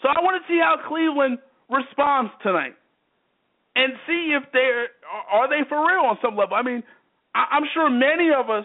[0.02, 1.38] So I want to see how Cleveland
[1.68, 2.74] responds tonight
[3.76, 4.88] and see if they're
[5.30, 6.56] are they for real on some level.
[6.56, 6.82] I mean,
[7.34, 8.64] I'm sure many of us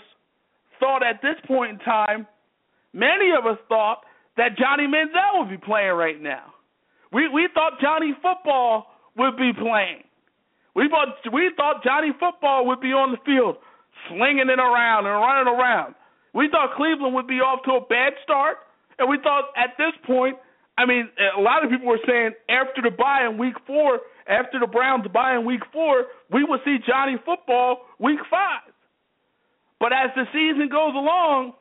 [0.80, 2.28] thought at this point in time,
[2.94, 4.02] many of us thought
[4.38, 6.54] that Johnny Manziel would be playing right now.
[7.12, 10.04] We we thought Johnny Football would be playing.
[10.76, 13.56] We thought we thought Johnny Football would be on the field,
[14.10, 15.96] slinging it around and running around.
[16.34, 18.58] We thought Cleveland would be off to a bad start,
[19.00, 20.36] and we thought at this point,
[20.78, 24.60] I mean, a lot of people were saying after the bye in Week Four, after
[24.60, 28.68] the Browns bye in Week Four, we would see Johnny Football Week Five.
[29.80, 31.54] But as the season goes along,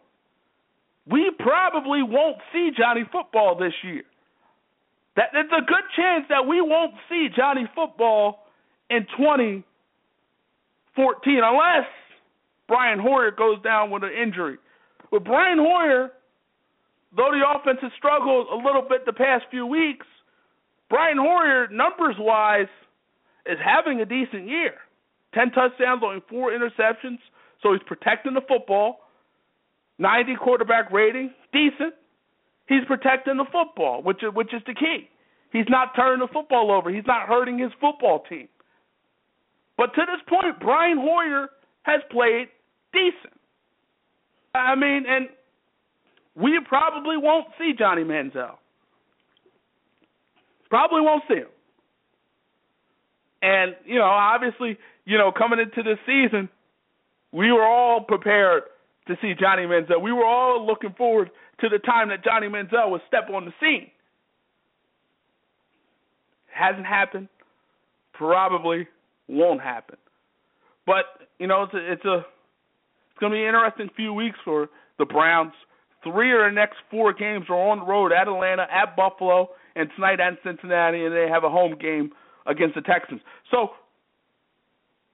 [1.10, 4.04] we probably won't see Johnny Football this year.
[5.16, 8.46] That there's a good chance that we won't see Johnny Football
[8.90, 9.64] in 2014
[11.44, 11.86] unless
[12.66, 14.58] Brian Hoyer goes down with an injury.
[15.12, 16.10] With Brian Hoyer,
[17.16, 20.06] though the offense has struggled a little bit the past few weeks,
[20.90, 22.66] Brian Hoyer, numbers wise,
[23.46, 24.74] is having a decent year.
[25.34, 27.18] 10 touchdowns, only four interceptions,
[27.62, 29.03] so he's protecting the football.
[29.98, 31.94] 90 quarterback rating, decent.
[32.66, 35.08] He's protecting the football, which is, which is the key.
[35.52, 36.90] He's not turning the football over.
[36.90, 38.48] He's not hurting his football team.
[39.76, 41.48] But to this point, Brian Hoyer
[41.82, 42.48] has played
[42.92, 43.34] decent.
[44.54, 45.28] I mean, and
[46.34, 48.56] we probably won't see Johnny Manziel.
[50.70, 51.46] Probably won't see him.
[53.42, 56.48] And, you know, obviously, you know, coming into this season,
[57.30, 58.62] we were all prepared
[59.08, 60.00] to see Johnny Manziel.
[60.00, 63.52] We were all looking forward to the time that Johnny Manziel would step on the
[63.60, 63.90] scene.
[66.52, 67.28] Hasn't happened.
[68.12, 68.86] Probably
[69.28, 69.96] won't happen.
[70.86, 71.04] But
[71.38, 74.68] you know, it's a, it's a it's going to be an interesting few weeks for
[74.98, 75.52] the Browns.
[76.02, 79.88] Three of their next four games are on the road at Atlanta, at Buffalo, and
[79.94, 82.10] tonight at Cincinnati, and they have a home game
[82.46, 83.20] against the Texans.
[83.50, 83.70] So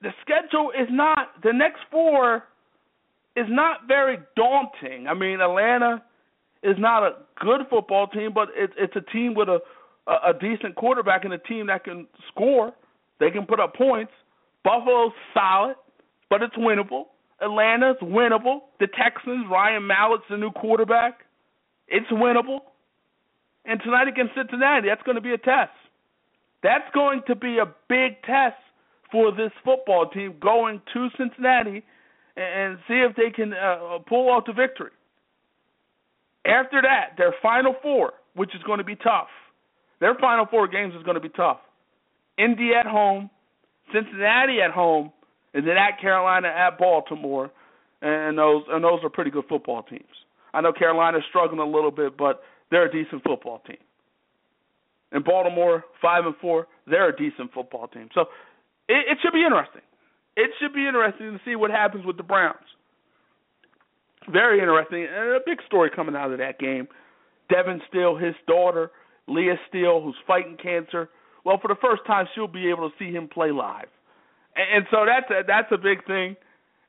[0.02, 2.44] the schedule is not the next four
[3.36, 5.06] is not very daunting.
[5.06, 6.02] I mean, Atlanta
[6.62, 9.60] is not a good football team, but it's it's a team with a
[10.06, 12.72] a, a decent quarterback and a team that can score.
[13.18, 14.12] They can put up points.
[14.64, 15.76] Buffalo's solid,
[16.28, 17.04] but it's winnable.
[17.40, 18.60] Atlanta's winnable.
[18.78, 21.20] The Texans, Ryan Mallett's the new quarterback.
[21.88, 22.60] It's winnable.
[23.64, 25.72] And tonight against Cincinnati, that's going to be a test.
[26.62, 28.56] That's going to be a big test
[29.10, 31.82] for this football team going to Cincinnati
[32.36, 34.90] and see if they can uh, pull off the victory.
[36.46, 39.28] After that, their final four, which is going to be tough.
[40.00, 41.58] Their final four games is going to be tough.
[42.38, 43.28] Indy at home,
[43.92, 45.12] Cincinnati at home,
[45.52, 47.50] and then at Carolina, at Baltimore,
[48.00, 50.04] and those and those are pretty good football teams.
[50.54, 53.76] I know Carolina's struggling a little bit, but they're a decent football team.
[55.12, 58.08] And Baltimore, five and four, they're a decent football team.
[58.14, 58.22] So
[58.88, 59.82] it, it should be interesting.
[60.36, 62.56] It should be interesting to see what happens with the Browns.
[64.30, 66.88] Very interesting, and a big story coming out of that game.
[67.48, 68.90] Devon Still, his daughter,
[69.26, 71.08] Leah Still, who's fighting cancer.
[71.44, 73.88] Well, for the first time, she'll be able to see him play live,
[74.54, 76.36] and, and so that's a, that's a big thing,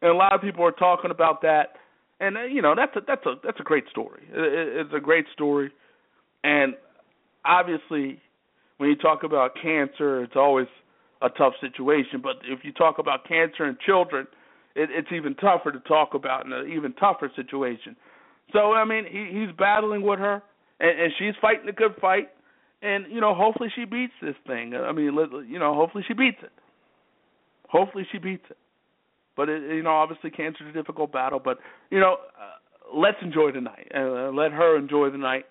[0.01, 1.77] and a lot of people are talking about that.
[2.19, 4.21] And uh, you know that's a that's a that's a great story.
[4.29, 5.71] It, it's a great story,
[6.43, 6.75] and
[7.45, 8.21] obviously,
[8.77, 10.67] when you talk about cancer, it's always
[11.21, 12.21] a tough situation.
[12.21, 14.27] But if you talk about cancer in children,
[14.75, 17.95] it, it's even tougher to talk about in an even tougher situation.
[18.53, 20.41] So I mean, he, he's battling with her,
[20.79, 22.29] and, and she's fighting a good fight,
[22.81, 24.73] and you know, hopefully she beats this thing.
[24.75, 25.05] I mean,
[25.49, 26.51] you know, hopefully she beats it.
[27.69, 28.57] Hopefully she beats it.
[29.37, 31.39] But it, you know, obviously cancer's a difficult battle.
[31.43, 33.91] But you know, uh, let's enjoy the night.
[33.95, 35.45] Uh, let her enjoy the night,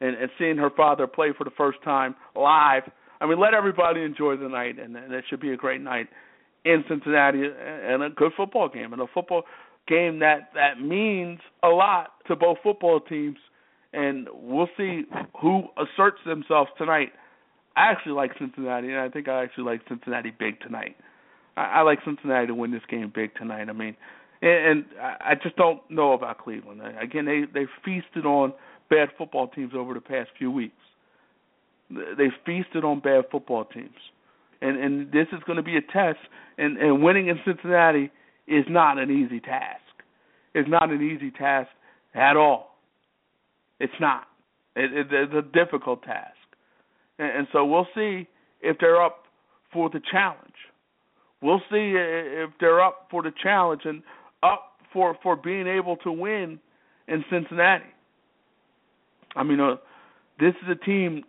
[0.00, 2.84] and, and seeing her father play for the first time live
[3.24, 6.08] I mean, let everybody enjoy the night, and, and it should be a great night
[6.66, 9.44] in Cincinnati and a good football game and a football
[9.88, 13.38] game that that means a lot to both football teams.
[13.94, 15.04] And we'll see
[15.40, 17.12] who asserts themselves tonight.
[17.76, 20.96] I actually like Cincinnati, and I think I actually like Cincinnati big tonight.
[21.56, 23.70] I, I like Cincinnati to win this game big tonight.
[23.70, 23.96] I mean,
[24.42, 26.82] and, and I just don't know about Cleveland.
[27.00, 28.52] Again, they they feasted on
[28.90, 30.74] bad football teams over the past few weeks.
[32.16, 33.90] They feasted on bad football teams,
[34.60, 36.18] and and this is going to be a test.
[36.58, 38.10] And and winning in Cincinnati
[38.46, 39.80] is not an easy task.
[40.54, 41.68] It's not an easy task
[42.14, 42.76] at all.
[43.80, 44.24] It's not.
[44.76, 46.36] It, it, it's a difficult task,
[47.18, 48.26] and, and so we'll see
[48.60, 49.24] if they're up
[49.72, 50.40] for the challenge.
[51.42, 54.02] We'll see if they're up for the challenge and
[54.42, 56.58] up for for being able to win
[57.08, 57.84] in Cincinnati.
[59.36, 59.76] I mean, uh,
[60.40, 61.24] this is a team,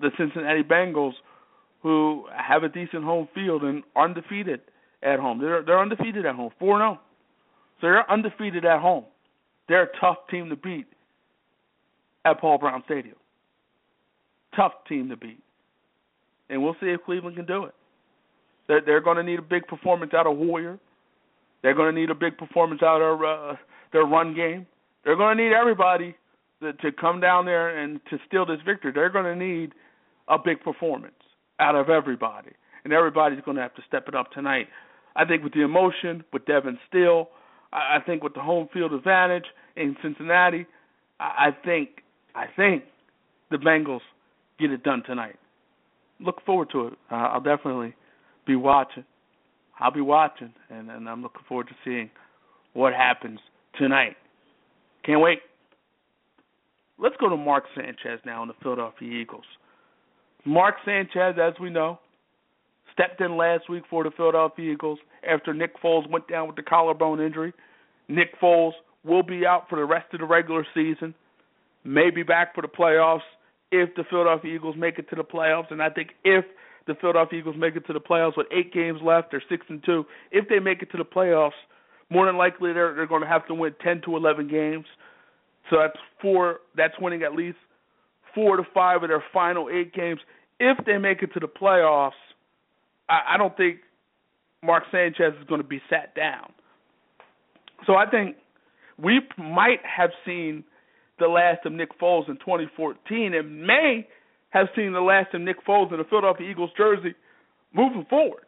[0.00, 1.12] the Cincinnati Bengals,
[1.82, 4.60] who have a decent home field and are undefeated
[5.02, 5.38] at home.
[5.40, 7.00] They're they're undefeated at home, four zero.
[7.80, 9.04] So they're undefeated at home.
[9.68, 10.86] They're a tough team to beat
[12.24, 13.16] at Paul Brown Stadium.
[14.56, 15.42] Tough team to beat,
[16.48, 17.74] and we'll see if Cleveland can do it.
[18.68, 20.78] They're, they're going to need a big performance out of Hoyer.
[21.62, 23.56] They're going to need a big performance out of uh,
[23.92, 24.66] their run game.
[25.04, 26.14] They're going to need everybody
[26.62, 28.92] to, to come down there and to steal this victory.
[28.94, 29.72] They're going to need
[30.28, 31.14] a big performance
[31.60, 32.50] out of everybody,
[32.84, 34.66] and everybody's going to have to step it up tonight.
[35.16, 37.28] I think with the emotion, with Devon Still,
[37.72, 39.44] I, think with the home field advantage
[39.76, 40.66] in Cincinnati,
[41.20, 42.02] I, think
[42.34, 42.84] I think
[43.50, 44.00] the Bengals
[44.58, 45.36] get it done tonight.
[46.20, 46.92] Look forward to it.
[47.10, 47.94] Uh, I'll definitely
[48.46, 49.04] be watching.
[49.80, 52.10] I'll be watching, and, and I'm looking forward to seeing
[52.72, 53.40] what happens
[53.78, 54.16] tonight.
[55.04, 55.40] Can't wait.
[56.98, 59.44] Let's go to Mark Sanchez now in the Philadelphia Eagles.
[60.44, 61.98] Mark Sanchez, as we know,
[62.92, 66.62] stepped in last week for the Philadelphia Eagles after Nick Foles went down with the
[66.62, 67.52] collarbone injury.
[68.08, 68.72] Nick Foles
[69.04, 71.14] will be out for the rest of the regular season,
[71.84, 73.20] maybe back for the playoffs
[73.72, 75.70] if the Philadelphia Eagles make it to the playoffs.
[75.70, 76.44] And I think if
[76.86, 79.82] the Philadelphia Eagles make it to the playoffs with eight games left, they're six and
[79.84, 80.04] two.
[80.30, 81.52] If they make it to the playoffs,
[82.10, 84.84] more than likely they're they're going to have to win ten to eleven games.
[85.70, 86.60] So that's four.
[86.76, 87.56] That's winning at least
[88.34, 90.20] four to five of their final eight games.
[90.60, 92.12] If they make it to the playoffs,
[93.08, 93.78] I, I don't think
[94.62, 96.52] Mark Sanchez is going to be sat down.
[97.86, 98.36] So I think
[98.98, 100.64] we might have seen
[101.18, 104.06] the last of Nick Foles in 2014, and may
[104.50, 107.14] have seen the last of Nick Foles in the Philadelphia Eagles jersey
[107.72, 108.44] moving forward.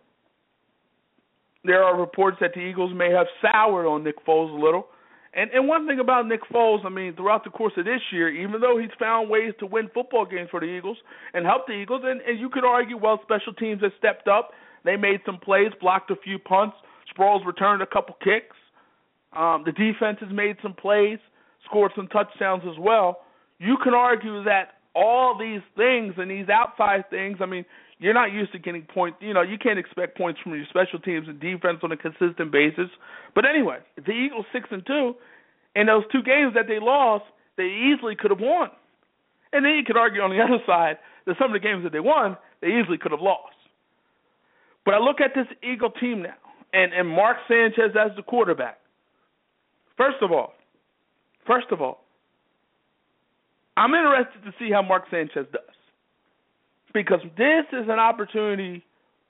[1.65, 4.87] There are reports that the Eagles may have soured on Nick Foles a little.
[5.35, 8.29] And and one thing about Nick Foles, I mean, throughout the course of this year,
[8.29, 10.97] even though he's found ways to win football games for the Eagles
[11.35, 14.51] and help the Eagles, and, and you could argue, well, special teams have stepped up.
[14.85, 16.77] They made some plays, blocked a few punts.
[17.17, 18.57] Sproles returned a couple kicks.
[19.37, 21.19] Um, the defense has made some plays,
[21.65, 23.19] scored some touchdowns as well.
[23.59, 27.39] You can argue that all these things and these outside things.
[27.41, 27.65] I mean,
[27.99, 29.19] you're not used to getting points.
[29.21, 32.53] You know, you can't expect points from your special teams and defense on a consistent
[32.53, 32.91] basis.
[33.35, 35.15] But anyway, the Eagles six and two,
[35.75, 37.25] in those two games that they lost,
[37.57, 38.69] they easily could have won.
[39.53, 41.93] And then you could argue on the other side that some of the games that
[41.93, 43.55] they won, they easily could have lost.
[44.85, 46.37] But I look at this Eagle team now,
[46.73, 48.79] and and Mark Sanchez as the quarterback.
[49.97, 50.53] First of all,
[51.47, 52.05] first of all,
[53.77, 55.76] I'm interested to see how Mark Sanchez does.
[56.97, 58.83] Because this is an opportunity,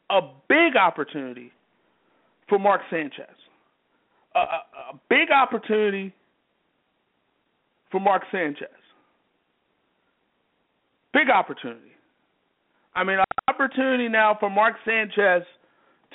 [0.09, 1.51] a big opportunity
[2.49, 3.27] for Mark Sanchez.
[4.37, 6.15] A, a, a big opportunity
[7.91, 8.69] for Mark Sanchez.
[11.13, 11.91] Big opportunity.
[12.95, 15.43] I mean, an opportunity now for Mark Sanchez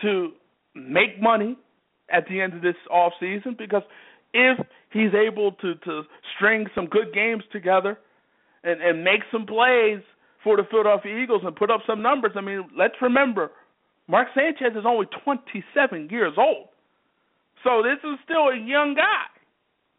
[0.04, 0.30] to
[0.74, 1.58] make money
[2.10, 3.84] at the end of this off season because
[4.34, 4.58] if
[4.94, 7.98] he's able to to string some good games together
[8.64, 10.00] and and make some plays
[10.44, 12.32] for the Philadelphia Eagles and put up some numbers.
[12.36, 13.52] I mean, let's remember,
[14.08, 16.68] Mark Sanchez is only 27 years old,
[17.64, 19.30] so this is still a young guy.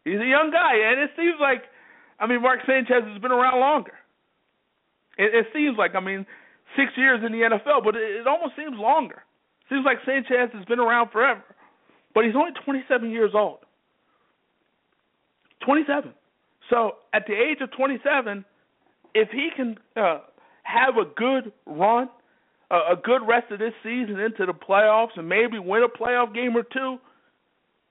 [0.03, 1.63] He's a young guy, and it seems like,
[2.19, 3.93] I mean, Mark Sanchez has been around longer.
[5.17, 6.25] It, it seems like, I mean,
[6.75, 9.23] six years in the NFL, but it, it almost seems longer.
[9.69, 11.43] Seems like Sanchez has been around forever,
[12.13, 13.59] but he's only 27 years old.
[15.65, 16.13] 27.
[16.69, 18.43] So at the age of 27,
[19.15, 20.19] if he can uh,
[20.73, 22.09] have a good run,
[22.71, 26.33] uh, a good rest of this season into the playoffs, and maybe win a playoff
[26.33, 26.97] game or two,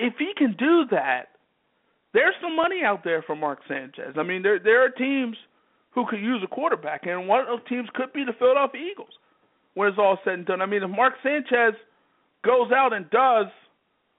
[0.01, 1.29] if he can do that,
[2.13, 4.15] there's some money out there for Mark Sanchez.
[4.19, 5.37] I mean, there there are teams
[5.93, 9.13] who could use a quarterback, and one of those teams could be the Philadelphia Eagles
[9.75, 10.61] when it's all said and done.
[10.61, 11.75] I mean, if Mark Sanchez
[12.45, 13.47] goes out and does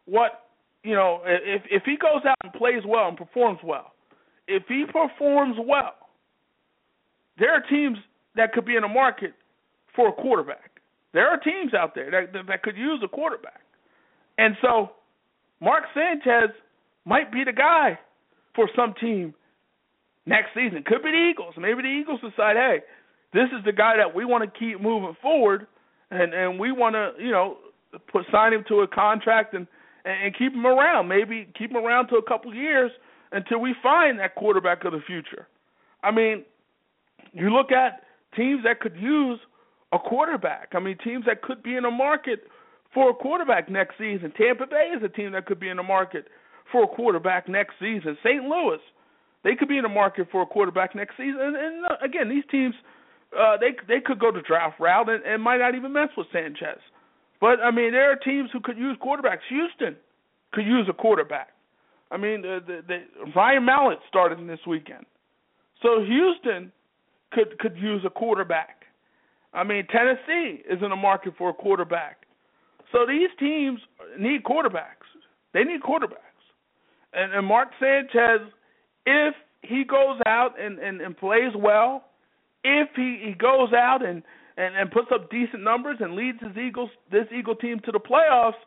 [0.06, 0.44] what
[0.84, 3.94] you know, if if he goes out and plays well and performs well,
[4.48, 5.96] if he performs well,
[7.38, 7.98] there are teams
[8.36, 9.34] that could be in the market
[9.96, 10.72] for a quarterback.
[11.14, 13.62] There are teams out there that, that, that could use a quarterback.
[14.38, 14.92] And so
[15.62, 16.56] Mark Sanchez
[17.06, 18.00] might be the guy
[18.56, 19.34] for some team
[20.26, 20.84] next season.
[20.86, 21.54] Could be the Eagles.
[21.58, 22.80] Maybe the Eagles decide, hey,
[23.34, 25.68] this is the guy that we want to keep moving forward,
[26.12, 27.58] and and we want to, you know,
[28.12, 29.68] put sign him to a contract and
[30.06, 31.08] and keep him around.
[31.08, 32.92] Maybe keep him around to a couple years
[33.32, 35.48] until we find that quarterback of the future.
[36.04, 36.44] I mean,
[37.32, 38.04] you look at
[38.36, 39.40] teams that could use
[39.92, 40.70] a quarterback.
[40.74, 42.42] I mean, teams that could be in the market
[42.94, 44.34] for a quarterback next season.
[44.38, 46.26] Tampa Bay is a team that could be in the market
[46.72, 48.18] for a quarterback next season.
[48.24, 48.44] St.
[48.44, 48.80] Louis,
[49.44, 51.40] they could be in the market for a quarterback next season.
[51.40, 52.74] And, and uh, again, these teams,
[53.38, 56.28] uh, they they could go the draft route and, and might not even mess with
[56.32, 56.80] Sanchez.
[57.42, 59.46] But I mean, there are teams who could use quarterbacks.
[59.50, 59.96] Houston
[60.54, 61.50] could use a quarterback.
[62.12, 65.06] I mean, the, the, the Ryan Mallett started this weekend,
[65.82, 66.72] so Houston
[67.34, 68.84] could could use a quarterback.
[69.54, 72.26] I mean, Tennessee is in the market for a quarterback.
[72.92, 73.80] So these teams
[74.18, 75.10] need quarterbacks.
[75.54, 76.18] They need quarterbacks.
[77.14, 78.48] And, and Mark Sanchez,
[79.06, 82.06] if he goes out and, and, and plays well,
[82.64, 84.24] if he, he goes out and,
[84.58, 88.00] and, and puts up decent numbers and leads his Eagles this Eagle team to the
[88.00, 88.62] playoffs,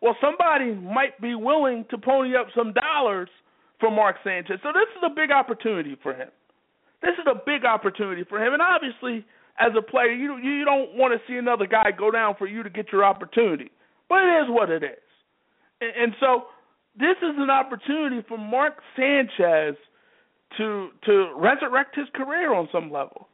[0.00, 3.28] well somebody might be willing to pony up some dollars
[3.80, 4.58] for Mark Sanchez.
[4.62, 6.28] So this is a big opportunity for him.
[7.02, 8.54] This is a big opportunity for him.
[8.54, 9.26] And obviously
[9.58, 12.62] as a player, you you don't want to see another guy go down for you
[12.62, 13.70] to get your opportunity.
[14.08, 15.06] But it is what it is.
[15.80, 16.44] And, and so
[16.98, 19.76] this is an opportunity for Mark Sanchez
[20.58, 23.28] to to resurrect his career on some level.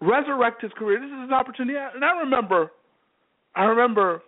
[0.00, 0.98] Resurrect his career.
[0.98, 1.78] This is an opportunity.
[1.78, 2.72] And I remember,
[3.54, 4.22] I remember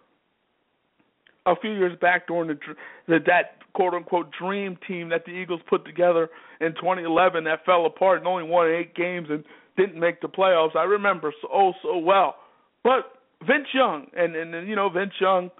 [1.46, 2.58] a few years back during the,
[3.06, 6.28] the that quote unquote dream team that the Eagles put together
[6.60, 9.44] in 2011 that fell apart and only won eight games and
[9.76, 10.74] didn't make the playoffs.
[10.74, 12.36] I remember so oh so well.
[12.82, 13.12] But
[13.46, 15.50] Vince Young and and you know Vince Young,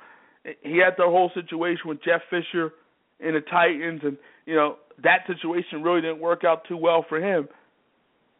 [0.62, 2.72] he had the whole situation with Jeff Fisher
[3.20, 4.16] in the Titans, and
[4.46, 7.48] you know that situation really didn't work out too well for him.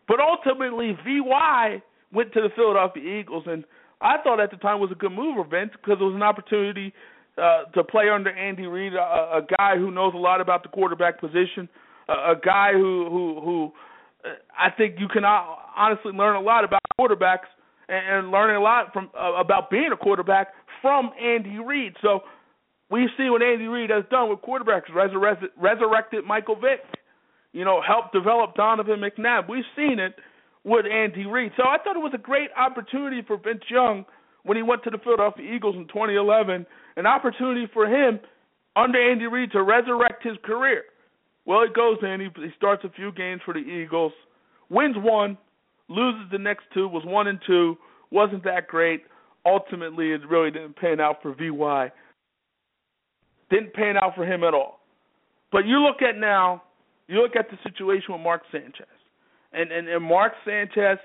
[0.08, 1.82] But ultimately, VY
[2.12, 3.64] went to the Philadelphia Eagles, and
[4.00, 6.22] I thought at the time was a good move for Vince because it was an
[6.22, 6.92] opportunity
[7.38, 10.68] uh, to play under Andy Reid, a, a guy who knows a lot about the
[10.68, 11.68] quarterback position,
[12.08, 13.72] a, a guy who who who
[14.58, 17.48] I think you can honestly learn a lot about quarterbacks
[17.88, 20.48] and, and learning a lot from uh, about being a quarterback
[20.82, 21.94] from Andy Reid.
[22.02, 22.20] So
[22.90, 26.80] we see what Andy Reid has done with quarterbacks, resurrected Michael Vick,
[27.52, 29.48] you know, helped develop Donovan McNabb.
[29.48, 30.14] We've seen it
[30.64, 31.52] with Andy Reid.
[31.56, 34.04] So I thought it was a great opportunity for Vince Young
[34.44, 36.66] when he went to the Philadelphia Eagles in 2011,
[36.96, 38.20] an opportunity for him
[38.74, 40.84] under Andy Reid to resurrect his career.
[41.44, 42.20] Well, it goes in.
[42.20, 44.12] He, he starts a few games for the Eagles,
[44.68, 45.38] wins one,
[45.88, 47.76] loses the next two, was one and two,
[48.10, 49.04] wasn't that great.
[49.44, 51.92] Ultimately, it really didn't pan out for VY.
[53.50, 54.80] Didn't pan out for him at all.
[55.52, 56.64] But you look at now,
[57.06, 58.86] you look at the situation with Mark Sanchez,
[59.52, 60.98] and and, and Mark Sanchez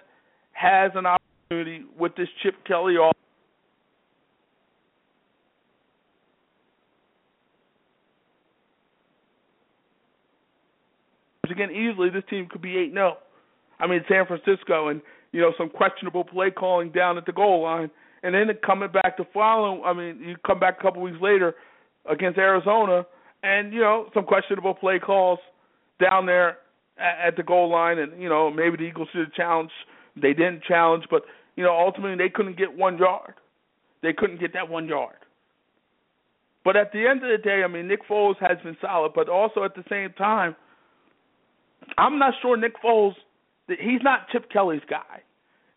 [0.54, 3.16] has an opportunity with this Chip Kelly off
[11.52, 13.18] again, easily this team could be 8 0.
[13.80, 17.64] I mean, San Francisco and, you know, some questionable play calling down at the goal
[17.64, 17.89] line.
[18.24, 21.56] And then coming back to follow, I mean, you come back a couple weeks later
[22.10, 23.06] against Arizona
[23.41, 25.39] and, you know, some questionable play calls
[25.99, 26.60] down there
[26.99, 27.97] at, at the goal line.
[27.97, 29.74] And, you know, maybe the Eagles should have challenged.
[30.16, 31.24] They didn't challenge, but,
[31.56, 33.34] you know, ultimately they couldn't get one yard.
[34.04, 35.16] They couldn't get that one yard.
[36.64, 39.30] But at the end of the day, I mean, Nick Foles has been solid, but
[39.30, 40.56] also at the same time–
[41.98, 43.14] I'm not sure Nick Foles.
[43.68, 45.22] He's not Chip Kelly's guy.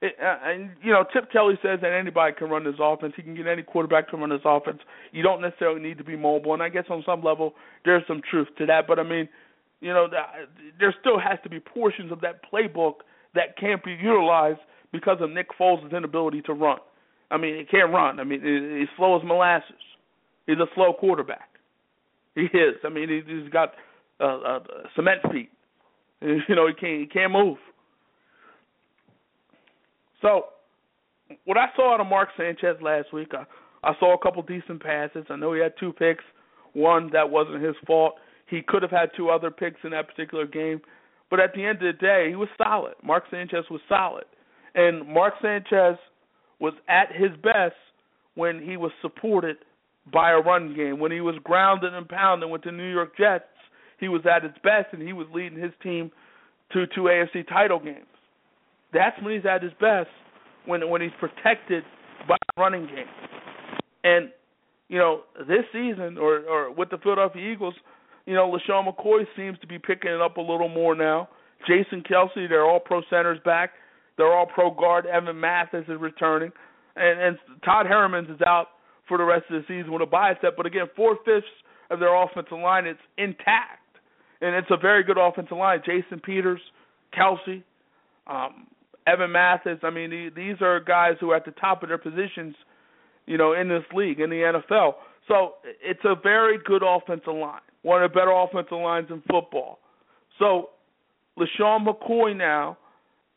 [0.03, 3.15] Uh, and you know, Chip Kelly says that anybody can run this offense.
[3.17, 4.81] He can get any quarterback to run this offense.
[5.13, 8.21] You don't necessarily need to be mobile, and I guess on some level there's some
[8.31, 8.87] truth to that.
[8.87, 9.29] But I mean,
[9.81, 10.09] you know,
[10.79, 14.61] there still has to be portions of that playbook that can't be utilized
[14.93, 16.79] because of Nick Foles' inability to run.
[17.31, 18.21] I mean, he can't run.
[18.21, 19.73] I mean, he's slow as molasses.
[20.47, 21.49] He's a slow quarterback.
[22.35, 22.77] He is.
[22.85, 23.73] I mean, he's got
[24.21, 24.59] uh, uh,
[24.95, 25.51] cement feet.
[26.49, 27.59] You know, he can't he can't move.
[30.23, 30.47] So,
[31.45, 33.45] what I saw out of Mark Sanchez last week, I,
[33.87, 35.27] I saw a couple decent passes.
[35.29, 36.25] I know he had two picks.
[36.73, 38.15] One that wasn't his fault.
[38.49, 40.81] He could have had two other picks in that particular game,
[41.31, 42.95] but at the end of the day, he was solid.
[43.03, 44.25] Mark Sanchez was solid,
[44.75, 45.99] and Mark Sanchez
[46.59, 47.75] was at his best
[48.35, 49.57] when he was supported
[50.13, 50.99] by a run game.
[50.99, 53.45] When he was grounded and pounded with the New York Jets,
[54.05, 56.11] he was at his best and he was leading his team
[56.75, 58.05] to two AFC title games.
[58.93, 60.11] That's when he's at his best
[60.67, 61.85] when when he's protected
[62.29, 63.09] by a running game.
[64.05, 64.29] And
[64.89, 67.75] you know this season or or with the Philadelphia Eagles,
[68.27, 71.31] you know LeSean McCoy seems to be picking it up a little more now.
[71.67, 73.71] Jason Kelce, they're all pro centers back.
[74.19, 75.07] They're all pro guard.
[75.07, 76.53] Evan Mathis is returning,
[76.95, 78.67] and and Todd Herremans is out
[79.09, 80.57] for the rest of the season with a bicep.
[80.57, 81.49] But again, four fifths
[81.91, 83.84] of their offensive line is intact
[84.45, 85.81] and it's a very good offensive line.
[85.87, 86.61] Jason Peters,
[87.17, 87.63] Kelce,
[88.27, 88.67] um,
[89.07, 89.79] Evan Mathis.
[89.83, 92.55] I mean, these are guys who are at the top of their positions,
[93.27, 94.95] you know, in this league in the NFL.
[95.29, 99.79] So it's a very good offensive line, one of the better offensive lines in football.
[100.39, 100.71] So
[101.39, 102.77] LeSean McCoy now,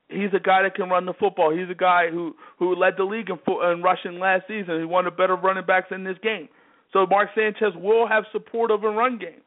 [0.10, 1.56] he's a guy that can run the football.
[1.56, 3.40] He's a guy who who led the league in,
[3.72, 4.82] in rushing last season.
[4.82, 6.50] He's one of the better running backs in this game.
[6.92, 9.42] So Mark Sanchez will have support of a run game.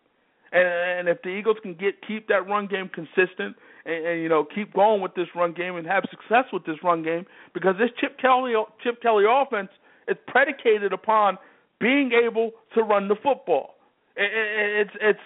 [0.53, 4.44] And, if the Eagles can get keep that run game consistent and, and you know
[4.44, 7.24] keep going with this run game and have success with this run game,
[7.55, 9.70] because this Chip Kelly Chip Kelly offense
[10.09, 11.38] is predicated upon
[11.80, 13.76] being able to run the football.
[14.16, 15.20] It's it's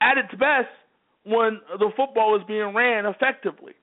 [0.00, 0.72] at its best
[1.24, 3.74] when the football is being ran effectively,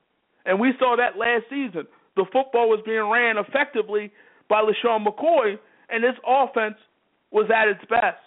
[0.44, 1.86] and we saw that last season.
[2.16, 4.10] The football was being ran effectively
[4.48, 6.76] by LeSean McCoy, and this offense
[7.30, 8.18] was at its best.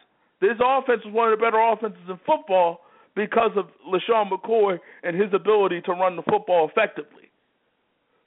[0.42, 2.82] This offense is one of the better offenses in football
[3.16, 7.30] because of LeSean McCoy and his ability to run the football effectively.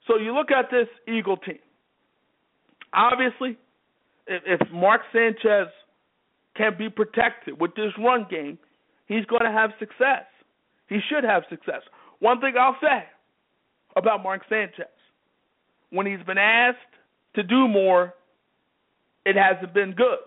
[0.07, 1.59] So you look at this Eagle team.
[2.93, 3.57] Obviously,
[4.27, 5.67] if, if Mark Sanchez
[6.55, 8.57] can be protected with this run game,
[9.07, 10.23] he's going to have success.
[10.87, 11.81] He should have success.
[12.19, 13.03] One thing I'll say
[13.97, 14.85] about Mark Sanchez
[15.89, 16.77] when he's been asked
[17.35, 18.13] to do more,
[19.25, 20.19] it hasn't been good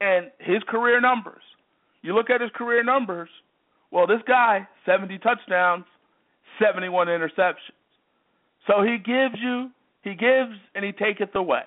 [0.00, 1.42] and his career numbers.
[2.02, 3.28] You look at his career numbers.
[3.90, 5.84] Well, this guy, 70 touchdowns,
[6.60, 7.54] 71 interceptions.
[8.66, 9.70] So he gives you,
[10.02, 11.64] he gives and he taketh away.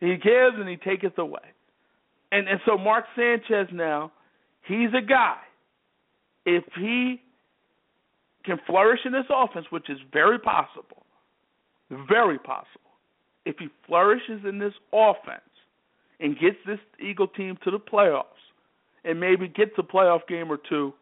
[0.00, 1.40] He gives and he taketh away.
[2.30, 4.12] And and so Mark Sanchez now,
[4.66, 5.38] he's a guy.
[6.44, 7.20] If he
[8.44, 11.04] can flourish in this offense, which is very possible,
[11.90, 12.80] very possible.
[13.44, 15.40] If he flourishes in this offense,
[16.20, 18.24] and gets this Eagle team to the playoffs
[19.04, 20.92] and maybe gets a playoff game or two,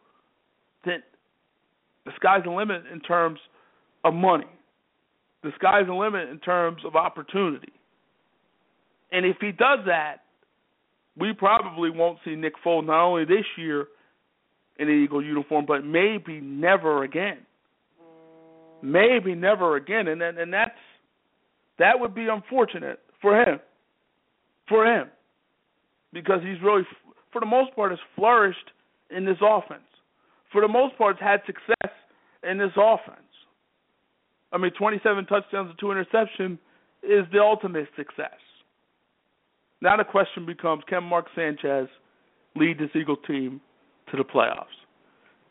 [0.84, 1.02] then
[2.04, 3.40] the sky's the limit in terms
[4.04, 4.46] of money.
[5.42, 7.72] The sky's the limit in terms of opportunity.
[9.12, 10.18] And if he does that,
[11.18, 13.86] we probably won't see Nick Foles not only this year
[14.78, 17.38] in the Eagle uniform, but maybe never again.
[18.82, 20.70] Maybe never again, and and, and that's
[21.78, 23.58] that would be unfortunate for him
[24.68, 25.08] for him
[26.12, 26.82] because he's really,
[27.32, 28.70] for the most part, has flourished
[29.10, 29.82] in this offense.
[30.52, 31.94] For the most part, has had success
[32.48, 33.20] in this offense.
[34.52, 36.58] I mean, 27 touchdowns and two interceptions
[37.02, 38.38] is the ultimate success.
[39.82, 41.88] Now the question becomes: Can Mark Sanchez
[42.54, 43.60] lead this Eagle team
[44.10, 44.64] to the playoffs?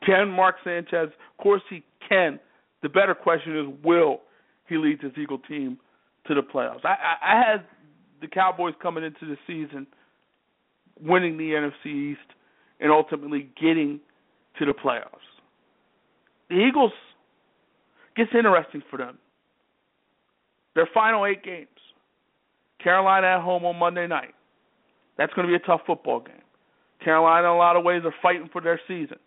[0.05, 1.09] Can Mark Sanchez?
[1.09, 2.39] Of course, he can.
[2.81, 4.21] The better question is, will
[4.67, 5.77] he lead this Eagle team
[6.27, 6.83] to the playoffs?
[6.83, 7.65] I, I, I had
[8.21, 9.87] the Cowboys coming into the season
[11.01, 12.19] winning the NFC East
[12.79, 13.99] and ultimately getting
[14.59, 15.25] to the playoffs.
[16.49, 16.91] The Eagles
[18.15, 19.17] gets interesting for them.
[20.75, 21.67] Their final eight games.
[22.81, 24.35] Carolina at home on Monday night.
[25.17, 26.35] That's going to be a tough football game.
[27.03, 29.17] Carolina, in a lot of ways, are fighting for their season.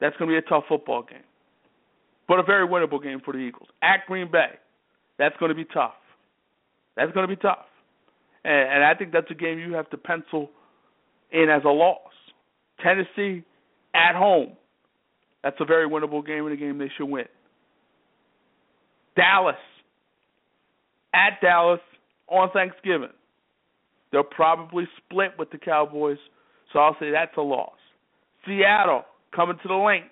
[0.00, 1.22] That's going to be a tough football game.
[2.26, 3.68] But a very winnable game for the Eagles.
[3.82, 4.58] At Green Bay.
[5.18, 5.94] That's going to be tough.
[6.96, 7.66] That's going to be tough
[8.44, 10.50] and, and I think that's a game you have to pencil
[11.32, 11.98] in as a loss.
[12.82, 13.44] Tennessee
[13.94, 14.56] at home,
[15.42, 17.26] that's a very winnable game and a game they should win.
[19.16, 19.56] Dallas
[21.14, 21.80] at Dallas
[22.28, 23.12] on Thanksgiving,
[24.10, 26.18] they'll probably split with the Cowboys,
[26.72, 27.76] so I'll say that's a loss.
[28.46, 30.10] Seattle coming to the Linc,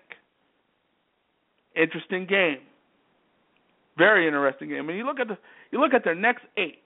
[1.74, 2.58] interesting game,
[3.98, 4.88] very interesting game.
[4.88, 5.38] And you look at the
[5.72, 6.81] you look at their next eight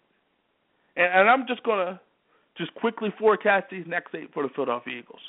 [0.96, 2.00] and, and I'm just going to
[2.56, 5.20] just quickly forecast these next eight for the Philadelphia Eagles.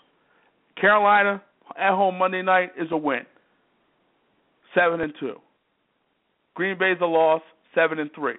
[0.79, 1.41] Carolina
[1.77, 3.25] at home Monday night is a win,
[4.73, 5.35] seven and two.
[6.55, 7.41] Green Bay's a loss,
[7.75, 8.37] seven and three.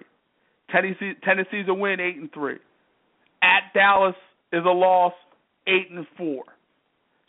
[0.71, 2.57] Tennessee Tennessee's a win, eight and three.
[3.41, 4.15] At Dallas
[4.51, 5.13] is a loss,
[5.67, 6.43] eight and four.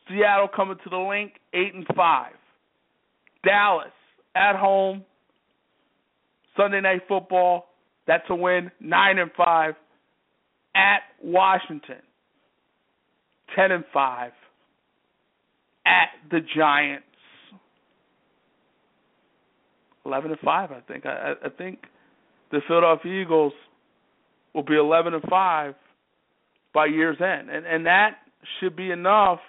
[0.08, 2.32] Seattle coming to the Linc, eight and five.
[3.44, 3.92] Dallas
[4.34, 5.04] at home,
[6.56, 7.68] Sunday night football,
[8.06, 9.74] that's a win, nine and five
[10.74, 12.02] at Washington,
[13.54, 14.32] ten and five.
[15.86, 17.04] At the Giants,
[20.04, 20.70] eleven and five.
[20.70, 21.06] I think.
[21.06, 21.80] I, I think
[22.52, 23.52] the Philadelphia Eagles
[24.54, 25.74] will be eleven and five
[26.72, 28.18] by year's end, and and that
[28.58, 29.40] should be enough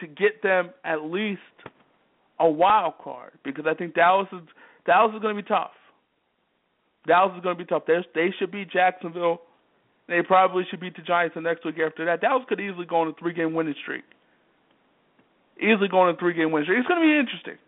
[0.00, 1.40] to get them at least
[2.40, 4.40] a wild card because I think Dallas is
[4.86, 5.72] Dallas is going to be tough.
[7.06, 7.82] Dallas is going to be tough.
[7.86, 9.42] They they should beat Jacksonville
[10.08, 12.20] they probably should beat the Giants the next week after that.
[12.20, 14.04] Dallas could easily go on a three game winning streak.
[15.60, 16.78] Easily go on a three game winning streak.
[16.78, 17.58] It's going to be interesting.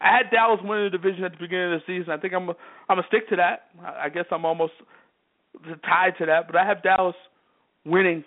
[0.00, 2.12] I had Dallas winning the division at the beginning of the season.
[2.12, 2.56] I think I'm I'm
[2.88, 3.70] gonna stick to that.
[3.82, 4.72] I guess I'm almost
[5.84, 7.14] tied to that, but I have Dallas
[7.84, 8.24] winning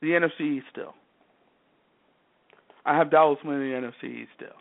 [0.00, 0.94] the NFC East still.
[2.84, 4.56] I have Dallas winning the NFC East still.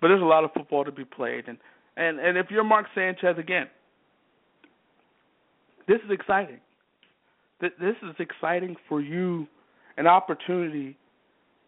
[0.00, 1.58] But there's a lot of football to be played, and
[1.96, 3.68] and and if you're Mark Sanchez again,
[5.86, 6.60] this is exciting.
[7.60, 9.46] This is exciting for you,
[9.96, 10.96] an opportunity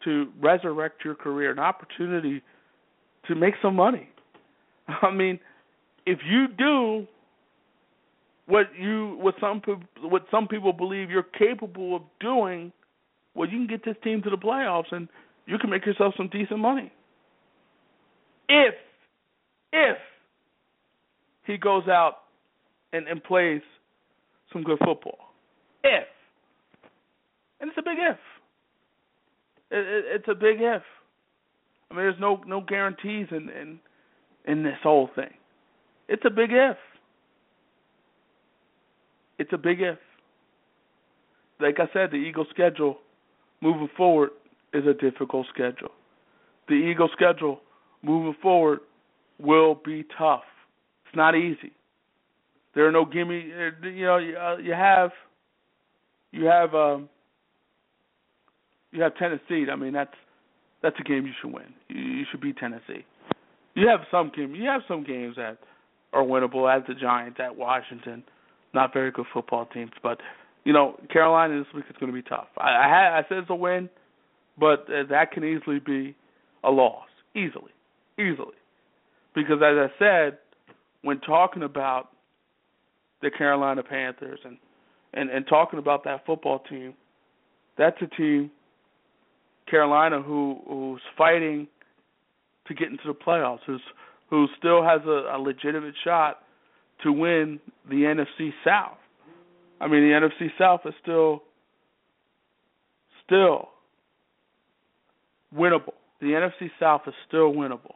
[0.05, 2.43] to resurrect your career, an opportunity
[3.27, 4.09] to make some money.
[5.03, 5.39] I mean,
[6.07, 7.07] if you do
[8.47, 9.61] what you what some
[10.03, 12.73] what some people believe you're capable of doing,
[13.35, 15.09] well, you can get this team to the playoffs and
[15.47, 16.93] you can make yourself some decent money.
[18.49, 18.75] If
[19.73, 19.99] if
[21.45, 22.19] he goes out
[22.93, 23.63] and, and plays
[24.53, 25.26] some good football.
[25.87, 26.09] If
[27.61, 28.19] and it's a big if.
[29.71, 30.83] It, it, it's a big if.
[31.91, 33.79] I mean, there's no no guarantees in in
[34.47, 35.35] in this whole thing.
[36.09, 36.77] It's a big if.
[39.39, 39.99] It's a big if.
[41.61, 42.99] Like I said, the Eagles' schedule
[43.61, 44.31] moving forward
[44.75, 45.93] is a difficult schedule.
[46.69, 47.61] The Eagles' schedule
[48.03, 48.81] moving forward
[49.39, 50.43] will be tough.
[51.07, 51.73] It's not easy.
[52.75, 53.53] There are no gimme.
[53.83, 55.11] You know, you, uh, you have
[56.37, 57.09] you have um,
[58.93, 59.67] you have Tennessee.
[59.71, 60.15] I mean, that's
[60.83, 61.75] that's a game you should win.
[61.89, 63.05] You, you should beat Tennessee.
[63.75, 64.55] You have some games.
[64.57, 65.59] You have some games that
[66.13, 68.23] are winnable, as the Giants, at Washington.
[68.75, 70.19] Not very good football teams, but
[70.65, 72.49] you know, Carolina this week is going to be tough.
[72.59, 73.89] I I, had, I said it's a win,
[74.59, 76.15] but uh, that can easily be
[76.65, 77.73] a loss, easily,
[78.19, 78.57] easily,
[79.35, 80.39] because as I said,
[81.03, 82.09] when talking about
[83.23, 84.59] the Carolina Panthers and
[85.17, 86.95] and and talking about that football team,
[87.77, 88.51] that's a team
[89.69, 91.67] Carolina who who's fighting
[92.69, 93.83] to get into the playoffs, who's
[94.31, 96.39] who still has a, a legitimate shot
[97.03, 98.99] to win the NFC South.
[99.81, 101.43] I mean, the NFC South is still
[103.25, 103.69] still
[105.55, 105.95] winnable.
[106.21, 107.95] The NFC South is still winnable.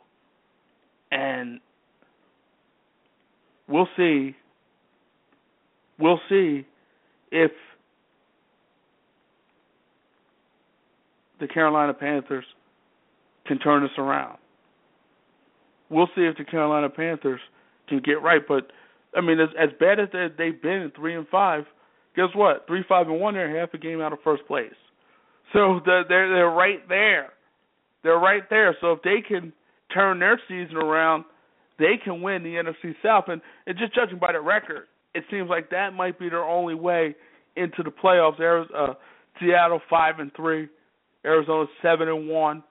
[1.11, 1.61] And
[3.69, 4.37] we'll see
[5.99, 6.67] we'll see
[7.31, 7.53] if
[11.41, 12.45] the Carolina Panthers
[13.47, 14.39] can turn this around.
[15.89, 17.41] We'll see if the Carolina Panthers
[17.89, 18.43] can get right.
[18.47, 18.71] But
[19.17, 21.65] I mean, as as bad as they, they've been three and five,
[22.15, 22.67] guess what?
[22.67, 24.75] Three, five, and one, they're half a game out of first place.
[25.53, 27.31] So they're, they're right there.
[28.05, 28.77] They're right there.
[28.81, 29.53] So if they can
[29.93, 31.25] turn their season around,
[31.79, 33.25] they can win the NFC South.
[33.29, 36.75] And, and just judging by the record, it seems like that might be their only
[36.75, 37.15] way
[37.57, 38.39] into the playoffs.
[38.39, 38.95] There's uh,
[39.41, 40.69] Seattle five and three,
[41.25, 42.63] Arizona seven and one.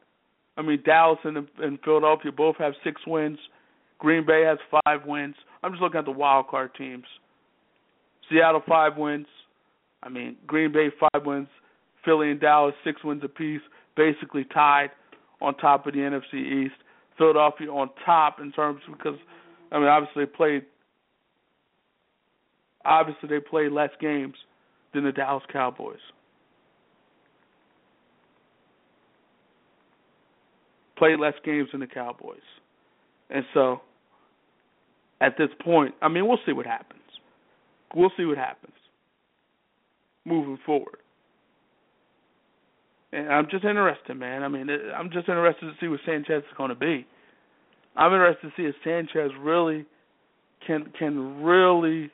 [0.57, 3.37] I mean Dallas and, and Philadelphia both have six wins.
[3.97, 5.35] Green Bay has five wins.
[5.61, 7.05] I'm just looking at the wild card teams.
[8.29, 9.27] Seattle five wins.
[10.03, 11.47] I mean Green Bay five wins.
[12.05, 13.61] Philly and Dallas six wins apiece,
[13.97, 14.91] basically tied
[15.41, 16.75] on top of the NFC East.
[17.17, 19.19] Philadelphia on top in terms because
[19.71, 20.63] I mean obviously played
[22.85, 24.35] obviously they played less games
[24.93, 25.99] than the Dallas Cowboys.
[30.97, 32.37] Played less games than the Cowboys.
[33.29, 33.81] And so
[35.21, 36.99] at this point, I mean, we'll see what happens.
[37.95, 38.73] We'll see what happens
[40.25, 40.97] moving forward.
[43.11, 44.43] And I'm just interested, man.
[44.43, 47.07] I mean, I'm just interested to see what Sanchez is going to be.
[47.95, 49.85] I'm interested to see if Sanchez really
[50.65, 52.11] can can really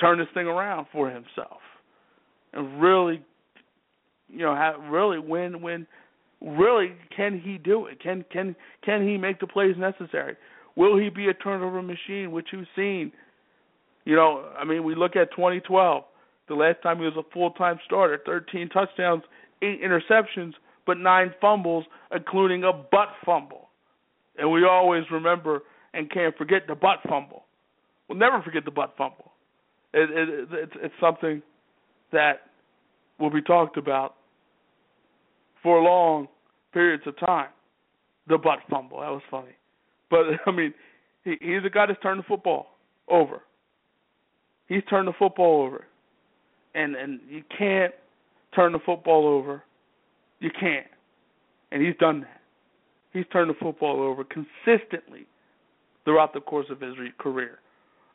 [0.00, 1.60] turn this thing around for himself.
[2.52, 3.22] And really
[4.28, 5.86] you know have really win win
[6.40, 8.02] really can he do it?
[8.02, 10.36] Can can can he make the plays necessary?
[10.76, 13.12] Will he be a turnover machine which you've seen?
[14.04, 16.04] You know i mean we look at 2012
[16.48, 19.22] the last time he was a full-time starter 13 touchdowns
[19.62, 20.52] 8 interceptions
[20.86, 23.68] but 9 fumbles including a butt fumble.
[24.38, 25.60] And we always remember
[25.92, 27.44] and can't forget the butt fumble.
[28.08, 29.32] We'll never forget the butt fumble
[29.92, 31.42] it, it, it's, it's something
[32.12, 32.40] that
[33.18, 34.14] will be talked about
[35.62, 36.28] for long
[36.72, 37.48] periods of time.
[38.28, 39.56] The butt fumble that was funny,
[40.10, 40.72] but I mean,
[41.24, 42.66] he, he's a guy that's turned the football
[43.08, 43.42] over.
[44.68, 45.86] He's turned the football over,
[46.74, 47.92] and and you can't
[48.54, 49.64] turn the football over.
[50.38, 50.86] You can't,
[51.72, 52.40] and he's done that.
[53.12, 55.26] He's turned the football over consistently
[56.04, 57.58] throughout the course of his career.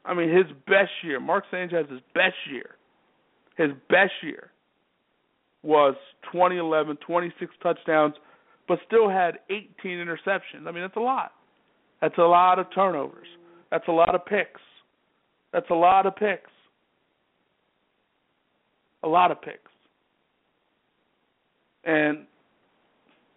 [0.06, 2.76] I mean, his best year, Mark Sanchez's best year,
[3.58, 4.52] his best year
[5.64, 5.96] was
[6.32, 8.14] 2011, 26 touchdowns,
[8.68, 10.68] but still had 18 interceptions.
[10.68, 11.32] I mean, that's a lot.
[12.02, 13.28] That's a lot of turnovers.
[13.72, 14.62] That's a lot of picks.
[15.52, 16.52] That's a lot of picks.
[19.06, 19.72] a lot of picks.
[21.86, 22.26] And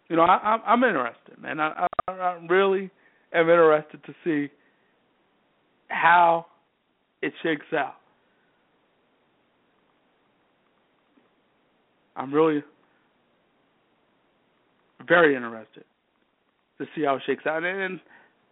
[0.09, 1.61] you know, I, I'm interested, man.
[1.61, 2.91] I, I, I really
[3.35, 4.51] am interested to see
[5.89, 6.47] how
[7.23, 7.95] it shakes out.
[12.17, 12.63] I'm really
[15.07, 15.85] very interested
[16.79, 18.01] to see how it shakes out, and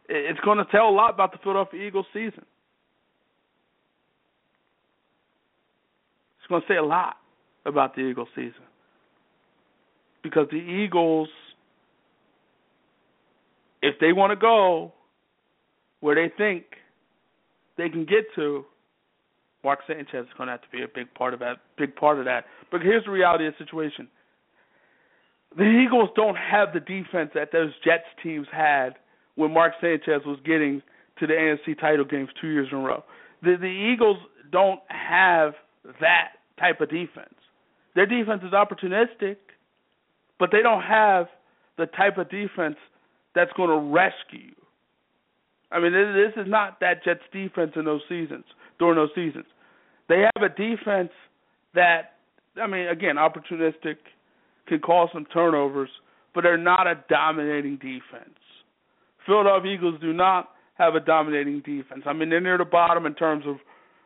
[0.09, 2.45] it's going to tell a lot about the Philadelphia Eagles season.
[6.39, 7.17] It's going to say a lot
[7.65, 8.53] about the Eagles season
[10.23, 11.29] because the Eagles,
[13.83, 14.93] if they want to go
[16.01, 16.65] where they think
[17.77, 18.65] they can get to,
[19.65, 21.57] Mark Sanchez is going to have to be a big part of that.
[21.77, 22.45] Big part of that.
[22.71, 24.09] But here's the reality of the situation:
[25.57, 28.91] the Eagles don't have the defense that those Jets teams had
[29.35, 30.83] when Mark Sanchez was getting
[31.19, 33.05] to the NFC title games two years in a row.
[33.43, 34.19] The the Eagles
[34.51, 35.55] don't have
[36.01, 37.35] that type of defense.
[37.95, 39.37] Their defense is opportunistic,
[40.39, 41.27] but they don't have
[41.79, 42.77] the type of defense
[43.35, 44.55] that's going to rescue.
[45.71, 48.45] I mean, this is not that Jets defense in those seasons,
[48.79, 49.47] during those seasons.
[50.09, 51.11] They have a defense
[51.75, 52.15] that,
[52.61, 53.97] I mean, again, opportunistic,
[54.69, 55.91] can cause some turnovers,
[56.35, 58.39] but they're not a dominating defense.
[59.25, 62.03] Philadelphia Eagles do not have a dominating defense.
[62.07, 63.57] I mean, they're near the bottom in terms of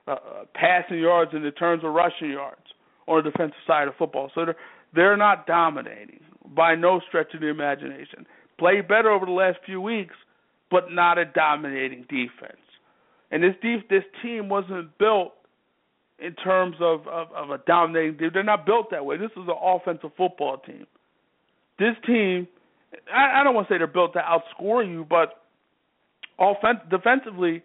[0.06, 2.62] uh, uh, passing yards and in terms of rushing yards
[3.06, 4.30] on the defensive side of football.
[4.34, 4.56] So they're
[4.94, 6.20] they're not dominating
[6.56, 8.26] by no stretch of the imagination.
[8.58, 10.14] Played better over the last few weeks,
[10.70, 12.60] but not a dominating defense.
[13.30, 15.32] And this def- this team wasn't built
[16.18, 18.30] in terms of, of, of a dominating team.
[18.32, 19.16] They're not built that way.
[19.16, 20.86] This is an offensive football team.
[21.78, 22.46] This team,
[23.12, 25.42] I, I don't want to say they're built to outscore you, but
[26.38, 27.62] offense defensively,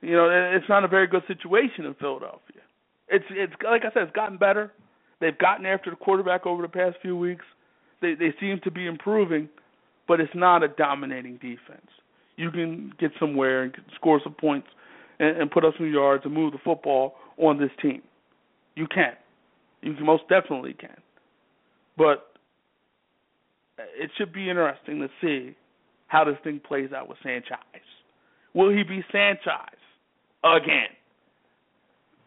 [0.00, 2.62] you know, it's not a very good situation in Philadelphia.
[3.08, 4.72] It's it's like I said, it's gotten better.
[5.20, 7.44] They've gotten after the quarterback over the past few weeks.
[8.00, 9.48] They they seem to be improving,
[10.06, 11.90] but it's not a dominating defense.
[12.36, 14.68] You can get somewhere and score some points
[15.18, 18.02] and, and put up some yards and move the football on this team.
[18.76, 19.14] You can.
[19.82, 20.96] You most definitely can.
[21.96, 22.26] But
[23.78, 25.56] it should be interesting to see
[26.06, 27.58] how this thing plays out with Sanchez.
[28.54, 29.78] Will he be Sanchez
[30.44, 30.88] again?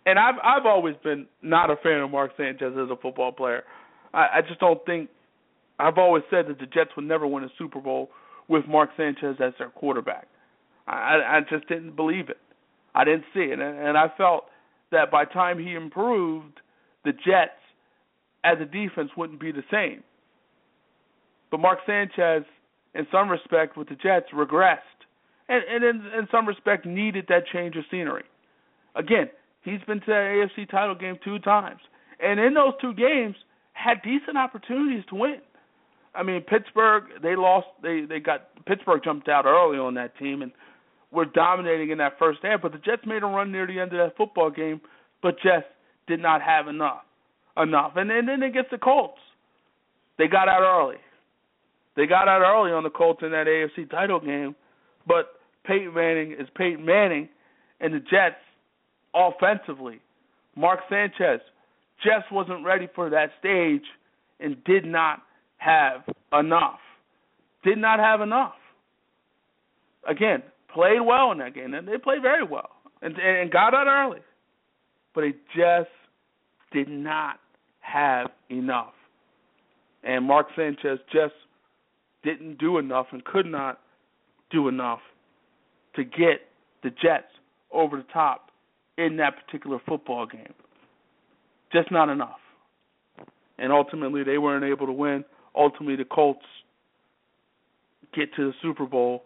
[0.06, 3.64] And I've I've always been not a fan of Mark Sanchez as a football player.
[4.14, 5.10] I, I just don't think
[5.80, 8.10] I've always said that the Jets would never win a Super Bowl
[8.48, 10.28] with Mark Sanchez as their quarterback.
[10.88, 12.38] I I just didn't believe it.
[12.96, 14.46] I didn't see it, and, I felt
[14.92, 16.60] that by time he improved,
[17.04, 17.58] the Jets
[18.44, 20.04] as a defense wouldn't be the same.
[21.50, 22.44] But Mark Sanchez,
[22.94, 24.78] in some respect, with the Jets, regressed,
[25.50, 28.26] and, and in, in some respect, needed that change of scenery.
[28.96, 29.30] Again,
[29.64, 31.82] he's been to the AFC title game two times,
[32.20, 33.36] and in those two games,
[33.74, 35.42] had decent opportunities to win.
[36.16, 37.68] I mean, Pittsburgh, they lost.
[37.82, 40.52] They they got Pittsburgh jumped out early on that team, and
[41.14, 43.94] were dominating in that first half, but the Jets made a run near the end
[43.94, 44.82] of that football game,
[45.22, 45.68] but just
[46.08, 47.04] did not have enough.
[47.56, 47.94] Enough.
[47.96, 49.20] And, and then against the Colts,
[50.18, 50.98] they got out early.
[51.96, 54.56] They got out early on the Colts in that AFC title game,
[55.08, 55.34] but
[55.66, 57.30] Peyton Manning is Peyton Manning,
[57.80, 58.42] and the Jets
[59.14, 60.02] offensively,
[60.56, 61.42] Mark Sanchez
[62.04, 63.84] just wasn't ready for that stage
[64.40, 65.22] and did not
[65.64, 66.04] have
[66.38, 66.80] enough.
[67.64, 68.54] Did not have enough.
[70.08, 70.44] Again,
[70.74, 72.70] played well in that game, and they played very well,
[73.02, 74.20] and, and got out early,
[75.16, 75.90] but they just
[76.74, 77.40] did not
[77.80, 78.94] have enough.
[80.04, 81.34] And Mark Sanchez just
[82.24, 83.80] didn't do enough and could not
[84.52, 85.00] do enough
[85.96, 86.42] to get
[86.84, 87.32] the Jets
[87.72, 88.50] over the top
[88.98, 90.54] in that particular football game.
[91.72, 92.40] Just not enough.
[93.58, 95.24] And ultimately, they weren't able to win.
[95.56, 96.46] Ultimately, the Colts
[98.16, 99.24] get to the Super Bowl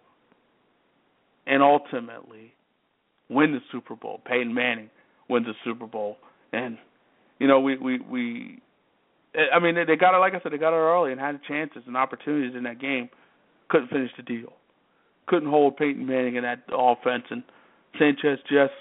[1.46, 2.54] and ultimately
[3.30, 4.22] win the Super Bowl.
[4.26, 4.90] Peyton Manning
[5.30, 6.18] wins the Super Bowl,
[6.54, 6.78] and
[7.40, 8.62] you know we we we.
[9.36, 10.20] Eh, I mean, they got it.
[10.20, 13.10] Like I said, they got it early and had chances and opportunities in that game.
[13.70, 14.54] Couldn't finish the deal.
[15.28, 17.44] Couldn't hold Peyton Manning in that offense, and
[18.00, 18.74] Sanchez just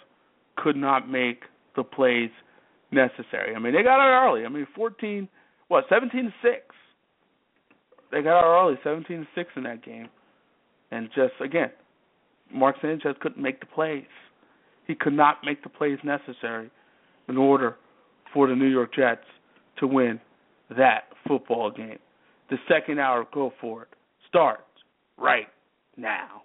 [0.57, 1.41] could not make
[1.75, 2.31] the plays
[2.93, 3.55] necessary.
[3.55, 4.45] I mean, they got it early.
[4.45, 5.29] I mean, fourteen,
[5.69, 6.76] what, seventeen to six.
[8.13, 10.09] They got out early, seventeen to six in that game,
[10.91, 11.71] and just again,
[12.53, 14.05] Mark Sanchez couldn't make the plays.
[14.87, 16.71] He could not make the plays necessary
[17.29, 17.77] in order
[18.33, 19.25] for the New York Jets
[19.79, 20.21] to win
[20.77, 21.99] that football game.
[22.51, 23.89] The second hour Go For It
[24.29, 24.63] starts
[25.19, 25.49] right
[25.97, 26.43] now.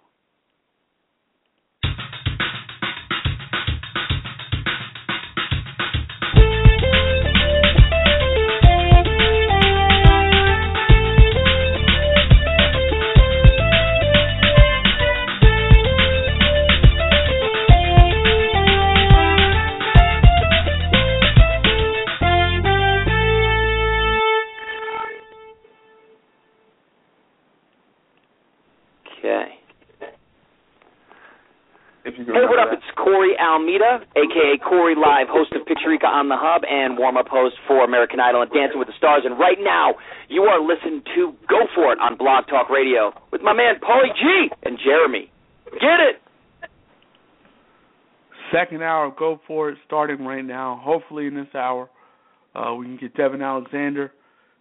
[33.42, 38.20] Almeida, aka Corey Live, host of Picturica on the Hub and warm-up host for American
[38.20, 39.22] Idol and Dancing with the Stars.
[39.24, 39.94] And right now,
[40.28, 44.14] you are listening to Go For It on Blog Talk Radio with my man Paulie
[44.14, 45.30] G and Jeremy.
[45.72, 46.22] Get it?
[48.52, 50.80] Second hour of Go For It starting right now.
[50.82, 51.90] Hopefully, in this hour,
[52.54, 54.12] uh, we can get Devon Alexander,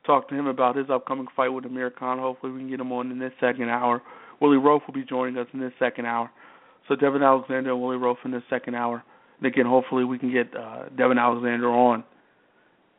[0.05, 2.17] talk to him about his upcoming fight with Amir Khan.
[2.17, 4.01] Hopefully, we can get him on in this second hour.
[4.39, 6.31] Willie Roaf will be joining us in this second hour.
[6.91, 9.01] So Devon Alexander and Willie Roaf in the second hour.
[9.37, 12.03] And again, hopefully we can get uh, Devon Alexander on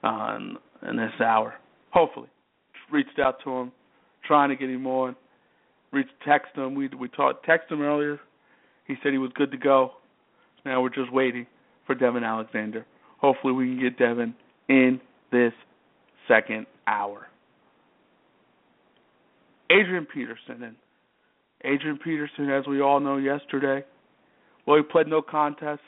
[0.02, 0.56] in,
[0.88, 1.52] in this hour.
[1.90, 2.28] Hopefully,
[2.90, 3.72] reached out to him,
[4.26, 5.14] trying to get him on.
[5.92, 6.74] Reached text him.
[6.74, 8.18] We we talked text him earlier.
[8.86, 9.90] He said he was good to go.
[10.64, 11.46] Now we're just waiting
[11.86, 12.86] for Devon Alexander.
[13.18, 14.34] Hopefully we can get Devon
[14.70, 15.52] in this
[16.28, 17.26] second hour.
[19.70, 20.76] Adrian Peterson and
[21.64, 23.84] Adrian Peterson, as we all know, yesterday,
[24.66, 25.80] well, he pled no contest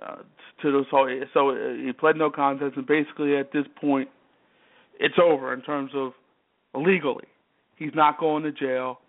[0.00, 0.16] uh,
[0.62, 1.08] to this whole.
[1.34, 4.08] So he pled no contest, and basically at this point,
[4.98, 6.12] it's over in terms of
[6.74, 7.24] legally.
[7.76, 9.00] He's not going to jail,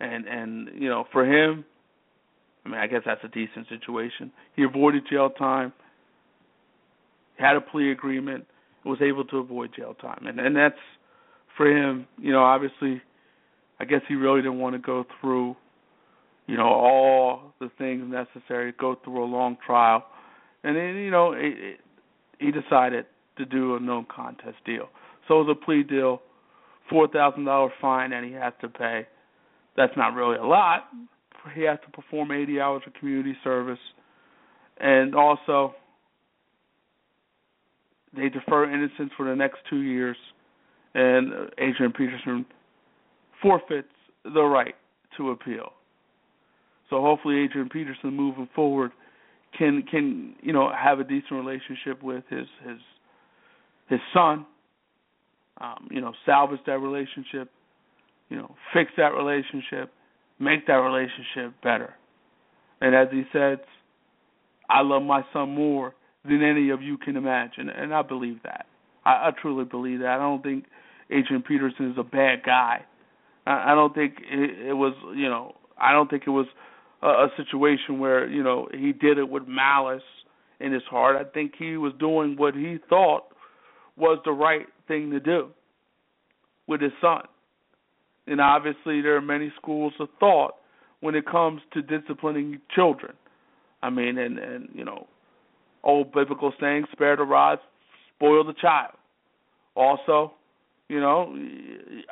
[0.00, 1.64] and and you know for him,
[2.64, 4.32] I mean I guess that's a decent situation.
[4.54, 5.72] He avoided jail time,
[7.38, 8.46] had a plea agreement,
[8.84, 10.74] was able to avoid jail time, and and that's
[11.56, 12.06] for him.
[12.18, 13.02] You know, obviously
[13.78, 15.56] I guess he really didn't want to go through,
[16.46, 20.04] you know, all the things necessary, go through a long trial,
[20.64, 21.80] and then you know it, it,
[22.38, 23.06] he decided
[23.38, 24.88] to do a no contest deal.
[25.28, 26.22] So it was a plea deal,
[26.88, 29.06] four thousand dollar fine, and he has to pay.
[29.76, 30.88] That's not really a lot.
[31.54, 33.78] He has to perform eighty hours of community service,
[34.78, 35.74] and also
[38.16, 40.16] they defer innocence for the next two years.
[40.94, 42.46] And Adrian Peterson
[43.46, 43.88] forfeits
[44.24, 44.74] the right
[45.16, 45.72] to appeal.
[46.90, 48.92] So hopefully Adrian Peterson moving forward
[49.56, 52.78] can can you know have a decent relationship with his his
[53.88, 54.46] his son.
[55.58, 57.50] Um, you know, salvage that relationship,
[58.28, 59.90] you know, fix that relationship,
[60.38, 61.94] make that relationship better.
[62.82, 63.60] And as he said,
[64.68, 65.94] I love my son more
[66.26, 68.66] than any of you can imagine, and I believe that.
[69.06, 70.08] I, I truly believe that.
[70.08, 70.66] I don't think
[71.10, 72.84] Adrian Peterson is a bad guy.
[73.46, 76.46] I, don't think it, it was, you know, I don't think it was
[77.02, 80.02] a, a situation where you know he did it with malice
[80.60, 81.16] in his heart.
[81.16, 83.24] I think he was doing what he thought
[83.96, 85.48] was the right thing to do
[86.66, 87.22] with his son.
[88.26, 90.56] And obviously, there are many schools of thought
[91.00, 93.12] when it comes to disciplining children.
[93.82, 95.06] I mean, and and you know,
[95.84, 97.60] old biblical saying, "Spare the rod,
[98.16, 98.94] spoil the child."
[99.76, 100.32] Also,
[100.88, 101.36] you know,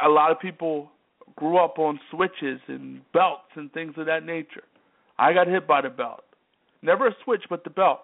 [0.04, 0.90] a lot of people
[1.36, 4.64] grew up on switches and belts and things of that nature.
[5.18, 6.24] I got hit by the belt.
[6.82, 8.00] Never a switch, but the belt.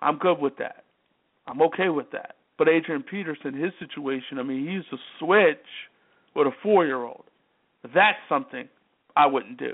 [0.00, 0.84] I'm good with that.
[1.46, 2.36] I'm okay with that.
[2.56, 5.56] But Adrian Peterson, his situation, I mean, he used to switch
[6.34, 7.24] with a four year old.
[7.94, 8.68] That's something
[9.16, 9.72] I wouldn't do.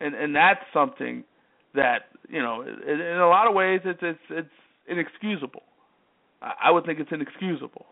[0.00, 1.24] And and that's something
[1.74, 4.48] that, you know, in, a lot of ways it's it's it's
[4.88, 5.62] inexcusable.
[6.42, 7.86] I would think it's inexcusable.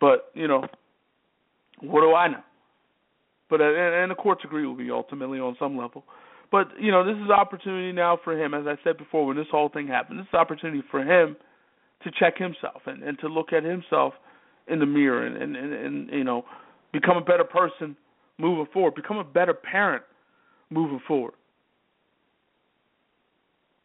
[0.00, 0.66] But, you know,
[1.80, 2.42] what do I know?
[3.54, 6.02] But uh, and, the courts agree with me ultimately on some level.
[6.50, 9.46] But you know, this is opportunity now for him, as I said before, when this
[9.48, 10.18] whole thing happened.
[10.18, 11.36] This is opportunity for him
[12.02, 14.14] to check himself and, and to look at himself
[14.66, 16.44] in the mirror and, and, and, and you know
[16.92, 17.96] become a better person
[18.38, 20.02] moving forward, become a better parent
[20.68, 21.34] moving forward,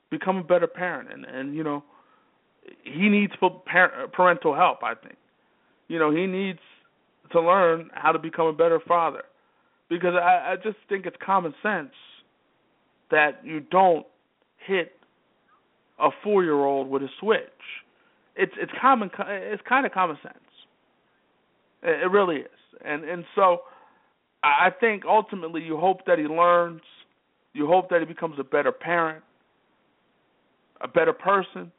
[0.09, 1.83] become a better parent, and and you know
[2.83, 3.33] he needs
[4.13, 4.83] parental help.
[4.83, 5.17] I think
[5.87, 6.59] you know he needs
[7.33, 9.25] to learn how to become a better father
[9.89, 11.93] because I, I just think it's common sense
[13.11, 14.05] that you don't
[14.65, 14.93] hit
[15.99, 17.41] a four year old with a switch.
[18.35, 20.35] It's it's common it's kind of common sense.
[21.83, 23.61] It, it really is, and and so
[24.43, 26.81] I think ultimately you hope that he learns.
[27.53, 29.23] You hope that he becomes a better parent,
[30.81, 31.71] a better person,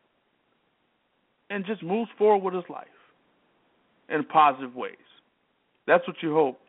[1.49, 2.87] and just moves forward with his life
[4.09, 4.97] in positive ways.
[5.87, 6.61] That's what you hope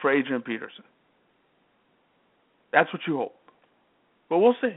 [0.00, 0.84] for Adrian Peterson.
[2.72, 3.34] That's what you hope.
[4.28, 4.76] But we'll see.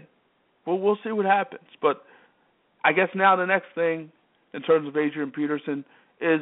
[0.66, 1.68] Well, we'll see what happens.
[1.82, 2.04] But
[2.84, 4.12] I guess now the next thing
[4.54, 5.84] in terms of Adrian Peterson
[6.20, 6.42] is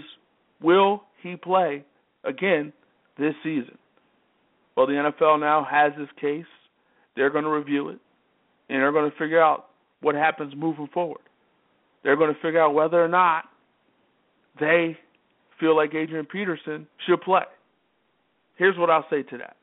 [0.62, 1.84] will he play
[2.24, 2.74] again
[3.18, 3.78] this season?
[4.76, 6.46] Well, the NFL now has this case.
[7.16, 8.00] They're going to review it,
[8.70, 9.68] and they're going to figure out
[10.02, 11.22] what happens moving forward.
[12.04, 13.46] They're going to figure out whether or not
[14.60, 14.98] they
[15.60, 17.44] feel like Adrian Peterson should play.
[18.60, 19.56] Here's what I'll say to that.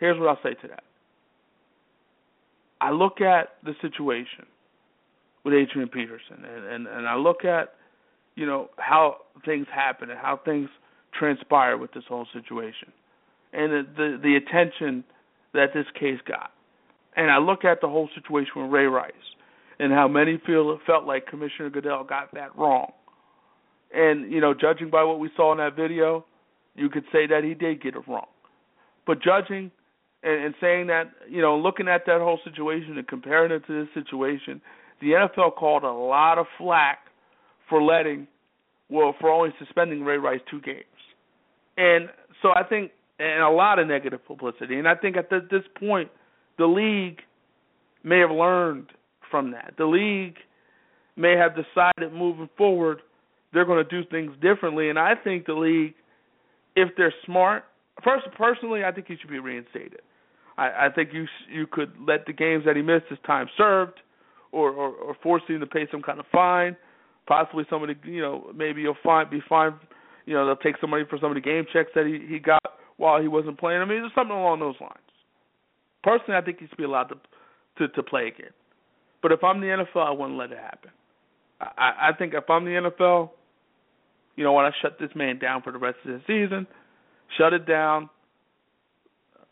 [0.00, 0.82] here's what I'll say to that.
[2.80, 4.46] I look at the situation
[5.44, 7.74] with Adrian Peterson, and, and and I look at
[8.34, 10.68] you know how things happen and how things
[11.16, 12.90] transpire with this whole situation,
[13.52, 15.04] and the the, the attention
[15.52, 16.50] that this case got,
[17.16, 19.12] and I look at the whole situation with Ray Rice
[19.78, 22.92] and how many feel felt like Commissioner Goodell got that wrong,
[23.94, 26.24] and you know judging by what we saw in that video,
[26.74, 28.26] you could say that he did get it wrong,
[29.06, 29.70] but judging
[30.22, 33.84] and, and saying that you know looking at that whole situation and comparing it to
[33.84, 34.60] this situation
[35.00, 36.98] the NFL called a lot of flack
[37.68, 38.26] for letting,
[38.88, 40.84] well, for only suspending Ray Rice two games,
[41.76, 42.08] and
[42.42, 46.10] so I think, and a lot of negative publicity, and I think at this point,
[46.58, 47.20] the league
[48.02, 48.88] may have learned
[49.30, 49.74] from that.
[49.78, 50.36] The league
[51.16, 53.00] may have decided moving forward
[53.52, 55.94] they're going to do things differently, and I think the league,
[56.76, 57.64] if they're smart,
[58.04, 60.00] first personally, I think he should be reinstated.
[60.56, 64.00] I, I think you you could let the games that he missed his time served
[64.52, 66.76] or, or, or forcing him to pay some kind of fine.
[67.26, 69.74] Possibly somebody, you know, maybe you'll find be fined.
[70.26, 72.38] You know, they'll take some money for some of the game checks that he he
[72.38, 72.62] got
[72.96, 73.80] while he wasn't playing.
[73.80, 74.94] I mean, there's something along those lines.
[76.02, 77.16] Personally, I think he should be allowed to
[77.78, 78.52] to to play again.
[79.22, 80.90] But if I'm the NFL, I wouldn't let it happen.
[81.60, 83.30] I I think if I'm the NFL,
[84.36, 86.66] you know, when I shut this man down for the rest of the season,
[87.38, 88.08] shut it down.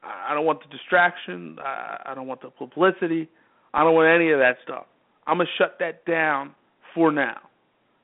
[0.02, 1.58] I don't want the distraction.
[1.60, 3.28] I, I don't want the publicity.
[3.74, 4.86] I don't want any of that stuff.
[5.26, 6.54] I'm gonna shut that down
[6.94, 7.38] for now.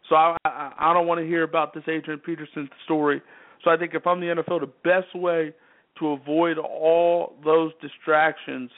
[0.09, 3.23] So I I, I don't want to hear about this Adrian Peterson story.
[3.65, 5.55] So I think if I'm the NFL, the best way
[5.99, 8.71] to avoid all those distractions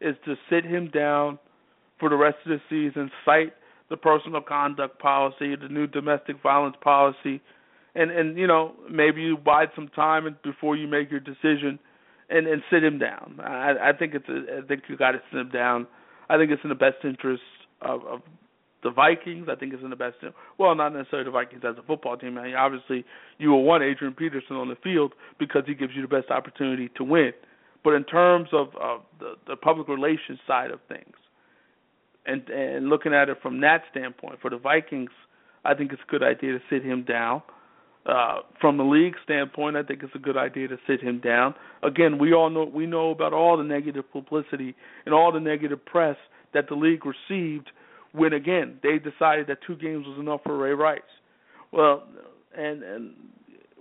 [0.00, 1.38] is to sit him down
[1.98, 3.52] for the rest of the season, cite
[3.90, 7.40] the personal conduct policy, the new domestic violence policy,
[7.94, 11.78] and and you know maybe you bide some time before you make your decision,
[12.30, 13.38] and and sit him down.
[13.42, 15.86] I, I think it's a, I think you got to sit him down
[16.28, 17.42] I think it's in the best interest
[17.82, 18.20] of, of
[18.82, 19.48] the Vikings.
[19.50, 20.16] I think it's in the best.
[20.58, 22.38] Well, not necessarily the Vikings as a football team.
[22.38, 23.04] I mean, obviously,
[23.38, 26.90] you will want Adrian Peterson on the field because he gives you the best opportunity
[26.96, 27.32] to win.
[27.82, 31.14] But in terms of, of the, the public relations side of things,
[32.28, 35.10] and and looking at it from that standpoint, for the Vikings,
[35.64, 37.42] I think it's a good idea to sit him down.
[38.06, 41.54] Uh, from the league standpoint, I think it's a good idea to sit him down.
[41.82, 44.74] Again, we all know we know about all the negative publicity
[45.04, 46.16] and all the negative press
[46.54, 47.70] that the league received
[48.12, 51.00] when again they decided that two games was enough for Ray Rice.
[51.72, 52.04] Well,
[52.56, 53.14] and and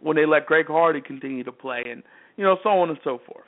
[0.02, 2.04] when they let Greg Hardy continue to play, and
[2.36, 3.45] you know so on and so forth.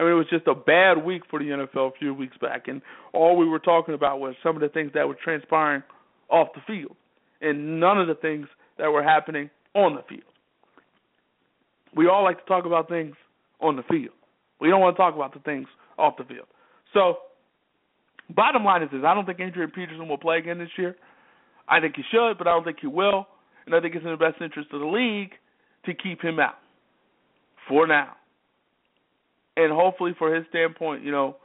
[0.00, 2.68] I mean, it was just a bad week for the NFL a few weeks back,
[2.68, 2.80] and
[3.12, 5.82] all we were talking about was some of the things that were transpiring
[6.30, 6.96] off the field,
[7.42, 8.46] and none of the things
[8.78, 10.22] that were happening on the field.
[11.94, 13.14] We all like to talk about things
[13.60, 14.14] on the field.
[14.58, 15.66] We don't want to talk about the things
[15.98, 16.46] off the field.
[16.94, 17.16] So,
[18.34, 20.96] bottom line is this: I don't think Adrian Peterson will play again this year.
[21.68, 23.26] I think he should, but I don't think he will.
[23.66, 25.32] And I think it's in the best interest of the league
[25.84, 26.56] to keep him out
[27.68, 28.14] for now.
[29.62, 31.36] And hopefully, for his standpoint, you know,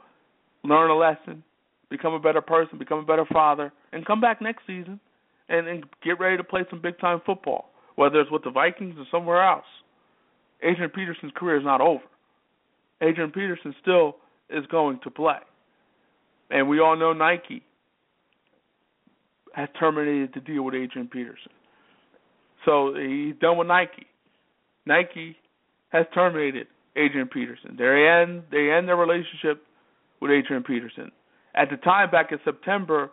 [0.64, 1.42] learn a lesson,
[1.90, 4.98] become a better person, become a better father, and come back next season
[5.48, 8.94] and, and get ready to play some big time football whether it's with the Vikings
[8.98, 9.64] or somewhere else.
[10.62, 12.04] Adrian Peterson's career is not over.
[13.02, 14.16] Adrian Peterson still
[14.48, 15.38] is going to play.
[16.50, 17.62] And we all know Nike
[19.54, 21.52] has terminated the deal with Adrian Peterson.
[22.64, 24.06] So he's done with Nike.
[24.86, 25.36] Nike
[25.88, 27.76] has terminated Adrian Peterson.
[27.78, 29.64] They end they end their relationship
[30.20, 31.12] with Adrian Peterson.
[31.54, 33.10] At the time back in September,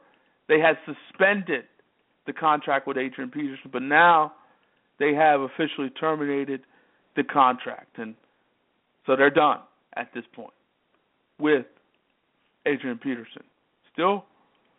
[0.47, 1.65] they had suspended
[2.25, 4.33] the contract with Adrian Peterson, but now
[4.99, 6.61] they have officially terminated
[7.15, 8.15] the contract, and
[9.05, 9.59] so they're done
[9.95, 10.53] at this point
[11.39, 11.65] with
[12.65, 13.43] Adrian Peterson.
[13.91, 14.25] Still,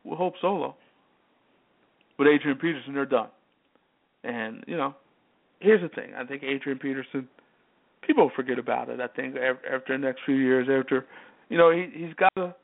[0.03, 0.75] we'll Hope Solo,
[2.19, 3.29] but Adrian Peterson, they're done.
[4.25, 4.95] And you know,
[5.61, 7.29] here's the thing: I think Adrian Peterson,
[8.07, 9.01] people forget about it.
[9.01, 11.07] I think after the next few years, after
[11.49, 12.55] you know, he he's got to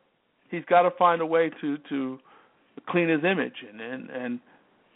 [0.50, 2.18] he's got to find a way to to
[2.88, 4.40] clean his image and and and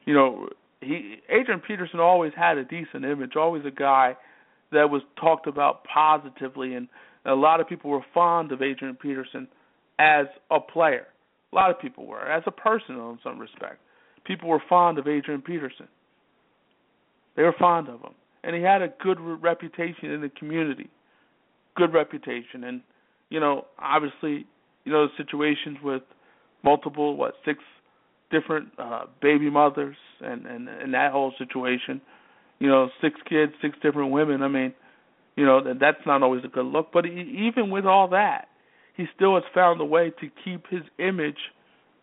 [0.07, 0.49] you know
[0.80, 4.16] he Adrian Peterson always had a decent image, always a guy
[4.72, 6.88] that was talked about positively, and
[7.24, 9.49] a lot of people were fond of Adrian Peterson
[9.99, 11.07] as a player.
[11.53, 13.78] A lot of people were, as a person in some respect.
[14.24, 15.86] People were fond of Adrian Peterson.
[17.36, 18.14] They were fond of him,
[18.45, 20.88] and he had a good reputation in the community.
[21.76, 22.82] Good reputation, and
[23.30, 24.47] you know, obviously,
[24.84, 26.03] you know, the situations with
[26.62, 27.59] multiple what six
[28.30, 32.01] different uh, baby mothers and, and and that whole situation.
[32.61, 34.42] You know, six kids, six different women.
[34.42, 34.74] I mean,
[35.36, 36.90] You know, that that's not always a good look.
[36.92, 38.47] But he, even with all that,
[38.97, 41.38] he still has found a way to keep his image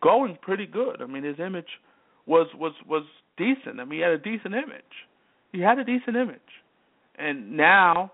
[0.02, 1.00] going pretty good.
[1.00, 1.80] I mean, his image
[2.26, 3.04] was was was
[3.38, 3.80] decent.
[3.80, 4.94] I mean, he had a decent image.
[5.52, 6.40] He had a decent image,
[7.18, 8.12] and now,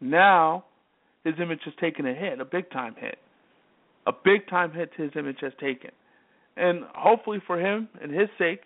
[0.00, 0.64] now,
[1.24, 3.18] his image has taken a hit, a big time hit,
[4.06, 5.90] a big time hit his image has taken,
[6.56, 8.60] and hopefully for him and his sake,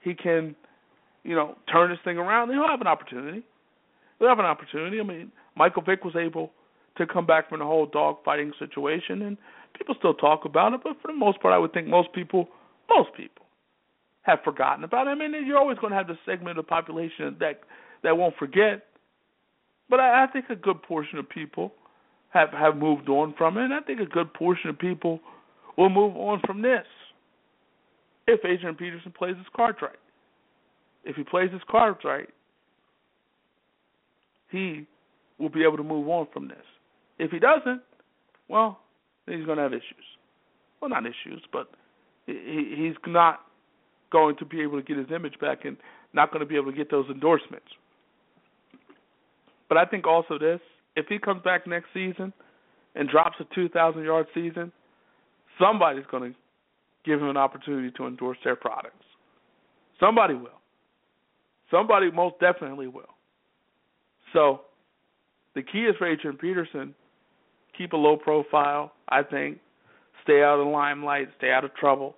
[0.00, 0.56] he can,
[1.24, 2.50] you know, turn this thing around.
[2.50, 3.42] He'll have an opportunity.
[4.18, 5.00] He'll have an opportunity.
[5.00, 6.50] I mean, Michael Vick was able
[6.96, 9.36] to come back from the whole dog fighting situation, and
[9.76, 10.80] people still talk about it.
[10.82, 12.48] But for the most part, I would think most people,
[12.88, 13.41] most people,
[14.22, 15.08] have forgotten about.
[15.08, 17.60] I mean, you're always going to have the segment of the population that
[18.02, 18.84] that won't forget.
[19.90, 21.72] But I, I think a good portion of people
[22.30, 25.20] have have moved on from it, and I think a good portion of people
[25.76, 26.86] will move on from this
[28.26, 29.92] if Adrian Peterson plays his cards right.
[31.04, 32.28] If he plays his cards right,
[34.50, 34.86] he
[35.38, 36.64] will be able to move on from this.
[37.18, 37.82] If he doesn't,
[38.48, 38.80] well,
[39.26, 40.04] then he's going to have issues.
[40.80, 41.68] Well, not issues, but
[42.26, 43.40] he, he's not
[44.12, 45.76] going to be able to get his image back and
[46.12, 47.66] not going to be able to get those endorsements.
[49.68, 50.60] But I think also this,
[50.94, 52.32] if he comes back next season
[52.94, 54.70] and drops a 2,000 yard season,
[55.58, 56.38] somebody's going to
[57.04, 59.04] give him an opportunity to endorse their products.
[59.98, 60.60] Somebody will.
[61.70, 63.04] Somebody most definitely will.
[64.32, 64.60] So
[65.54, 66.94] the key is for Adrian Peterson
[67.76, 69.58] keep a low profile, I think.
[70.24, 72.14] Stay out of the limelight, stay out of trouble.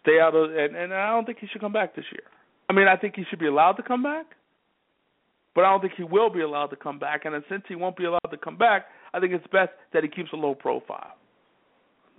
[0.00, 2.24] Stay out of and, and I don't think he should come back this year.
[2.68, 4.26] I mean, I think he should be allowed to come back,
[5.54, 7.24] but I don't think he will be allowed to come back.
[7.24, 10.08] And since he won't be allowed to come back, I think it's best that he
[10.08, 11.14] keeps a low profile.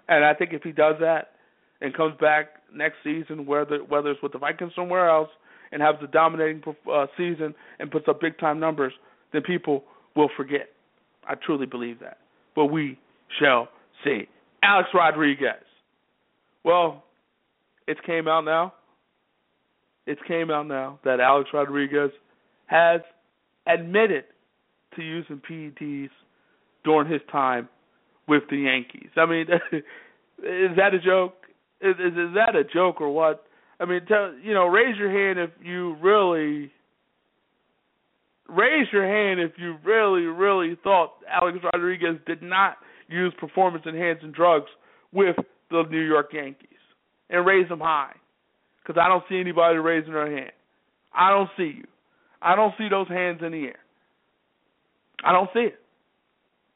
[0.07, 1.34] And I think if he does that
[1.82, 5.30] and comes back next season, whether whether it's with the Vikings somewhere else,
[5.71, 8.93] and has a dominating uh, season and puts up big time numbers,
[9.34, 9.84] then people
[10.15, 10.69] will forget.
[11.27, 12.17] I truly believe that.
[12.55, 12.97] But we
[13.39, 13.69] shall
[14.03, 14.27] see.
[14.63, 15.63] Alex Rodriguez.
[16.63, 17.03] Well,
[17.90, 18.74] it came out now.
[20.06, 22.12] It came out now that Alex Rodriguez
[22.68, 23.02] has
[23.68, 24.26] admitted
[24.96, 26.10] to using PEDs
[26.84, 27.68] during his time
[28.28, 29.10] with the Yankees.
[29.18, 31.36] I mean, is that a joke?
[31.82, 33.46] Is, is, is that a joke or what?
[33.80, 36.72] I mean, tell, you know, raise your hand if you really
[38.48, 42.78] raise your hand if you really, really thought Alex Rodriguez did not
[43.08, 44.70] use performance enhancing drugs
[45.12, 45.36] with
[45.70, 46.68] the New York Yankees,
[47.30, 48.13] and raise them high,
[48.82, 50.51] because I don't see anybody raising their hand.
[51.13, 51.88] I don't see you.
[52.41, 53.80] I don't see those hands in the air.
[55.23, 55.80] I don't see it.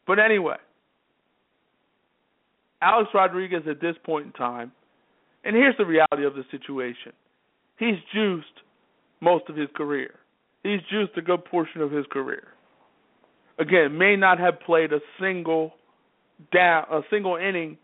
[0.05, 0.57] But anyway,
[2.81, 4.71] Alex Rodriguez at this point in time,
[5.45, 7.13] and here's the reality of the situation.
[7.77, 8.47] He's juiced
[9.21, 10.11] most of his career.
[10.63, 12.47] He's juiced a good portion of his career.
[13.59, 15.73] Again, may not have played a single
[16.51, 17.77] down a single inning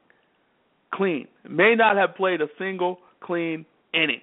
[0.94, 1.28] clean.
[1.50, 4.22] May not have played a single clean inning.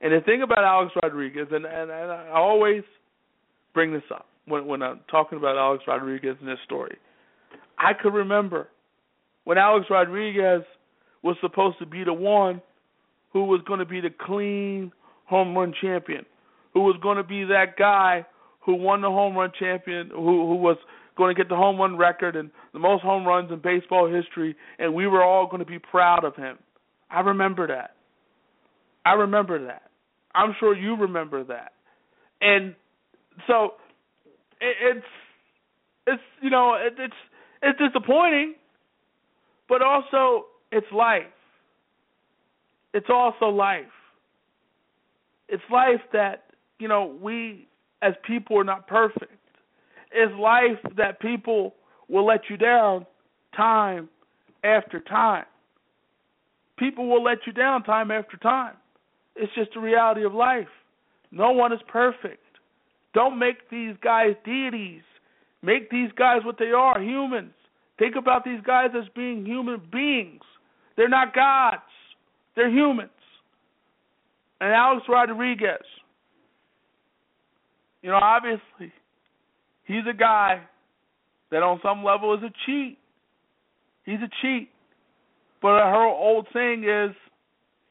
[0.00, 2.82] And the thing about Alex Rodriguez, and, and, and I always
[3.74, 6.98] bring this up when when I'm talking about Alex Rodriguez and this story.
[7.78, 8.68] I could remember
[9.44, 10.62] when Alex Rodriguez
[11.22, 12.60] was supposed to be the one
[13.32, 14.92] who was going to be the clean
[15.26, 16.26] home run champion
[16.74, 18.26] who was going to be that guy
[18.60, 20.76] who won the home run champion, who who was
[21.16, 24.56] going to get the home run record and the most home runs in baseball history,
[24.78, 26.58] and we were all going to be proud of him.
[27.10, 27.96] I remember that.
[29.04, 29.90] I remember that.
[30.34, 31.72] I'm sure you remember that.
[32.40, 32.74] And
[33.46, 33.74] so
[34.60, 35.06] it, it's
[36.06, 37.14] it's you know it, it's
[37.62, 38.54] it's disappointing,
[39.68, 41.22] but also it's life.
[42.94, 43.84] It's also life.
[45.48, 46.44] It's life that
[46.82, 47.68] you know, we
[48.02, 49.32] as people are not perfect.
[50.14, 51.74] It's life that people
[52.08, 53.06] will let you down
[53.56, 54.08] time
[54.64, 55.44] after time.
[56.78, 58.74] People will let you down time after time.
[59.36, 60.68] It's just the reality of life.
[61.30, 62.42] No one is perfect.
[63.14, 65.02] Don't make these guys deities.
[65.62, 67.52] Make these guys what they are, humans.
[67.98, 70.42] Think about these guys as being human beings.
[70.96, 71.82] They're not gods.
[72.56, 73.10] They're humans.
[74.60, 75.84] And Alex Rodriguez,
[78.02, 78.92] you know, obviously,
[79.92, 80.62] he's a guy
[81.50, 82.98] that on some level is a cheat.
[84.04, 84.70] He's a cheat.
[85.60, 87.14] But her old saying is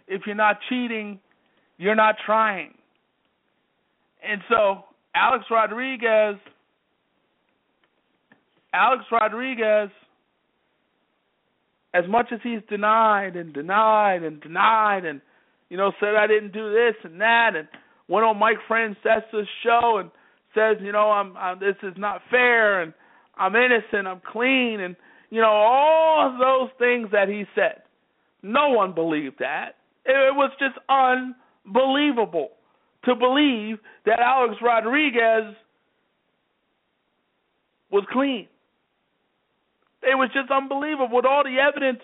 [0.08, 1.20] if you're not cheating,
[1.78, 2.74] you're not trying.
[4.28, 4.84] And so,
[5.16, 6.36] Alex Rodriguez,
[8.74, 9.90] Alex Rodriguez,
[11.94, 15.22] as much as he's denied and denied and denied and,
[15.70, 17.68] you know, said I didn't do this and that and
[18.08, 20.12] went on Mike Francesa's show and
[20.54, 22.94] says, you know, I'm, I'm this is not fair and
[23.38, 24.96] I'm innocent, I'm clean and
[25.30, 27.84] you know all those things that he said.
[28.44, 29.76] No one believed that.
[30.06, 32.50] It was just unbelievable
[33.06, 35.56] to believe that Alex Rodriguez
[37.92, 38.48] was clean.
[40.02, 42.02] It was just unbelievable with all the evidence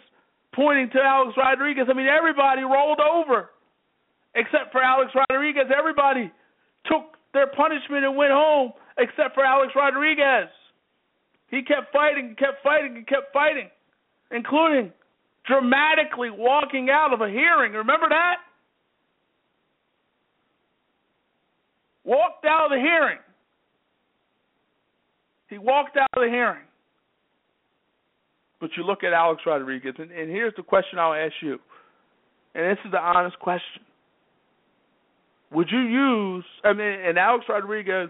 [0.54, 1.88] pointing to Alex Rodriguez.
[1.90, 3.50] I mean, everybody rolled over
[4.36, 5.66] except for Alex Rodriguez.
[5.76, 6.32] Everybody
[6.86, 10.50] took their punishment and went home except for Alex Rodriguez.
[11.50, 13.70] He kept fighting, kept fighting, and kept fighting,
[14.32, 14.92] including
[15.46, 17.74] dramatically walking out of a hearing.
[17.74, 18.38] Remember that?
[22.04, 23.20] Walked out of the hearing.
[25.50, 26.64] He walked out of the hearing.
[28.60, 31.60] But you look at Alex Rodriguez, and, and here's the question I'll ask you.
[32.56, 33.84] And this is the honest question.
[35.52, 38.10] Would you use, I mean, and Alex Rodriguez,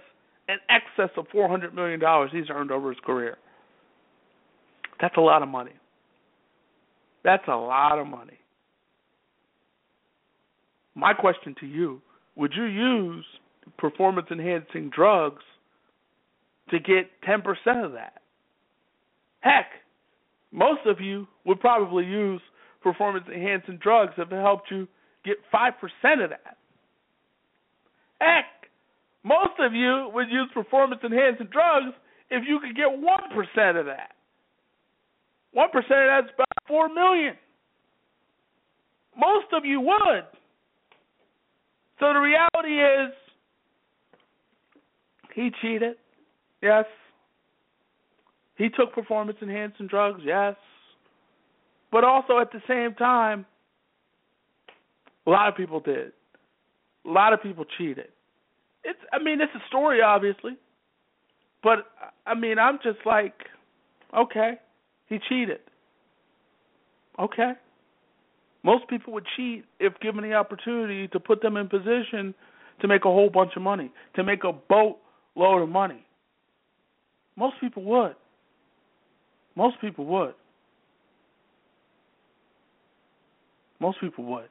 [0.50, 2.00] in excess of $400 million
[2.32, 3.38] he's earned over his career.
[5.02, 5.74] That's a lot of money.
[7.24, 8.40] That's a lot of money.
[10.96, 12.02] My question to you
[12.36, 13.26] would you use
[13.78, 15.44] performance enhancing drugs
[16.70, 17.44] to get 10%
[17.84, 18.22] of that?
[19.40, 19.66] Heck,
[20.52, 22.42] most of you would probably use
[22.82, 24.88] performance enhancing drugs if it helped you
[25.26, 25.72] get 5%
[26.24, 26.57] of that.
[28.20, 28.46] Heck,
[29.24, 31.96] most of you would use performance enhancing drugs
[32.30, 34.12] if you could get 1% of that.
[35.56, 37.36] 1% of that's about 4 million.
[39.18, 40.24] Most of you would.
[42.00, 43.14] So the reality is
[45.34, 45.96] he cheated.
[46.62, 46.86] Yes.
[48.58, 50.22] He took performance enhancing drugs.
[50.24, 50.56] Yes.
[51.92, 53.46] But also at the same time
[55.26, 56.14] a lot of people did.
[57.08, 58.10] A lot of people cheated.
[58.84, 60.58] It's I mean it's a story obviously.
[61.64, 61.80] But
[62.26, 63.34] I mean I'm just like
[64.16, 64.54] okay,
[65.08, 65.60] he cheated.
[67.20, 67.54] Okay.
[68.64, 72.34] Most people would cheat if given the opportunity to put them in position
[72.82, 76.06] to make a whole bunch of money, to make a boatload of money.
[77.36, 78.16] Most people would.
[79.56, 80.34] Most people would.
[83.80, 84.50] Most people would.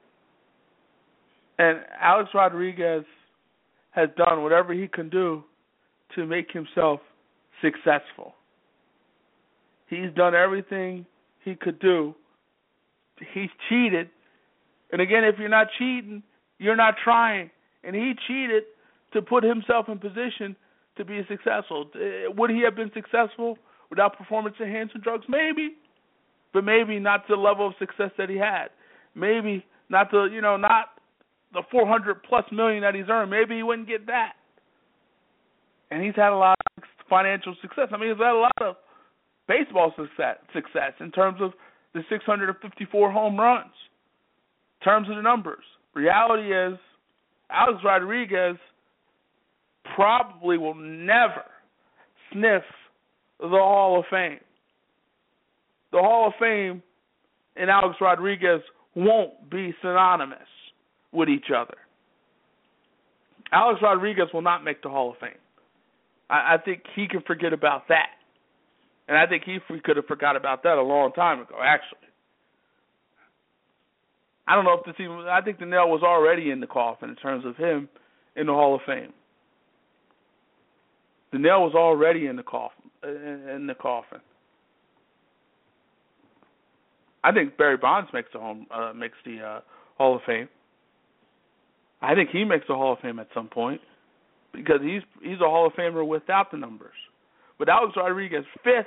[1.58, 3.04] And Alex Rodriguez
[3.90, 5.42] has done whatever he can do
[6.14, 7.00] to make himself
[7.62, 8.34] successful.
[9.88, 11.06] He's done everything
[11.44, 12.14] he could do.
[13.32, 14.10] He's cheated.
[14.92, 16.22] And again, if you're not cheating,
[16.58, 17.50] you're not trying.
[17.82, 18.64] And he cheated
[19.12, 20.56] to put himself in position
[20.96, 21.90] to be successful.
[21.94, 23.58] Uh, would he have been successful
[23.90, 25.24] without performance enhancing drugs?
[25.28, 25.76] Maybe.
[26.52, 28.68] But maybe not to the level of success that he had.
[29.14, 30.88] Maybe not to, you know, not
[31.52, 33.30] the 400 plus million that he's earned.
[33.30, 34.32] Maybe he wouldn't get that.
[35.90, 37.88] And he's had a lot of financial success.
[37.92, 38.76] I mean, he's had a lot of
[39.48, 41.52] baseball success, success in terms of
[41.94, 43.72] the 654 home runs,
[44.80, 45.64] in terms of the numbers.
[45.94, 46.78] Reality is,
[47.50, 48.56] Alex Rodriguez
[49.94, 51.44] probably will never
[52.32, 52.62] sniff
[53.38, 54.40] the Hall of Fame.
[55.92, 56.82] The Hall of Fame
[57.54, 58.60] and Alex Rodriguez
[58.94, 60.38] won't be synonymous
[61.12, 61.76] with each other.
[63.52, 65.30] Alex Rodriguez will not make the Hall of Fame.
[66.28, 68.10] I, I think he can forget about that.
[69.08, 71.98] And I think he could have forgot about that a long time ago, actually.
[74.48, 77.10] I don't know if this even I think the nail was already in the coffin
[77.10, 77.88] in terms of him
[78.36, 79.12] in the Hall of Fame.
[81.32, 84.20] The nail was already in the coffin in the coffin.
[87.24, 89.60] I think Barry Bonds makes the home uh, makes the uh,
[89.98, 90.48] Hall of Fame.
[92.02, 93.80] I think he makes the Hall of Fame at some point
[94.52, 96.94] because he's he's a Hall of Famer without the numbers.
[97.58, 98.86] But Alex Rodriguez fifth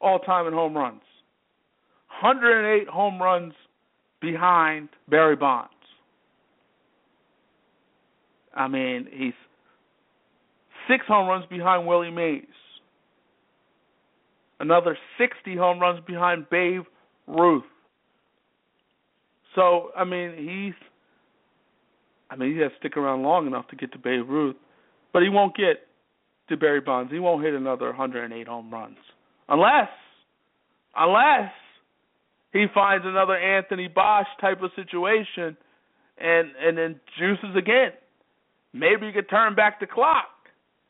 [0.00, 1.02] all time in home runs,
[2.22, 3.54] 108 home runs
[4.20, 5.70] behind Barry Bonds.
[8.54, 9.32] I mean, he's
[10.88, 12.44] six home runs behind Willie Mays.
[14.58, 16.82] Another 60 home runs behind Babe
[17.26, 17.64] Ruth.
[19.54, 20.74] So, I mean, he's
[22.30, 24.56] I mean, he has to stick around long enough to get to Babe Ruth,
[25.12, 25.86] but he won't get
[26.48, 27.12] to Barry Bonds.
[27.12, 28.96] He won't hit another 108 home runs
[29.48, 29.88] unless
[30.96, 31.50] unless
[32.52, 35.56] he finds another Anthony Bosch type of situation
[36.18, 37.92] and and then juices again.
[38.72, 40.28] Maybe he could turn back the clock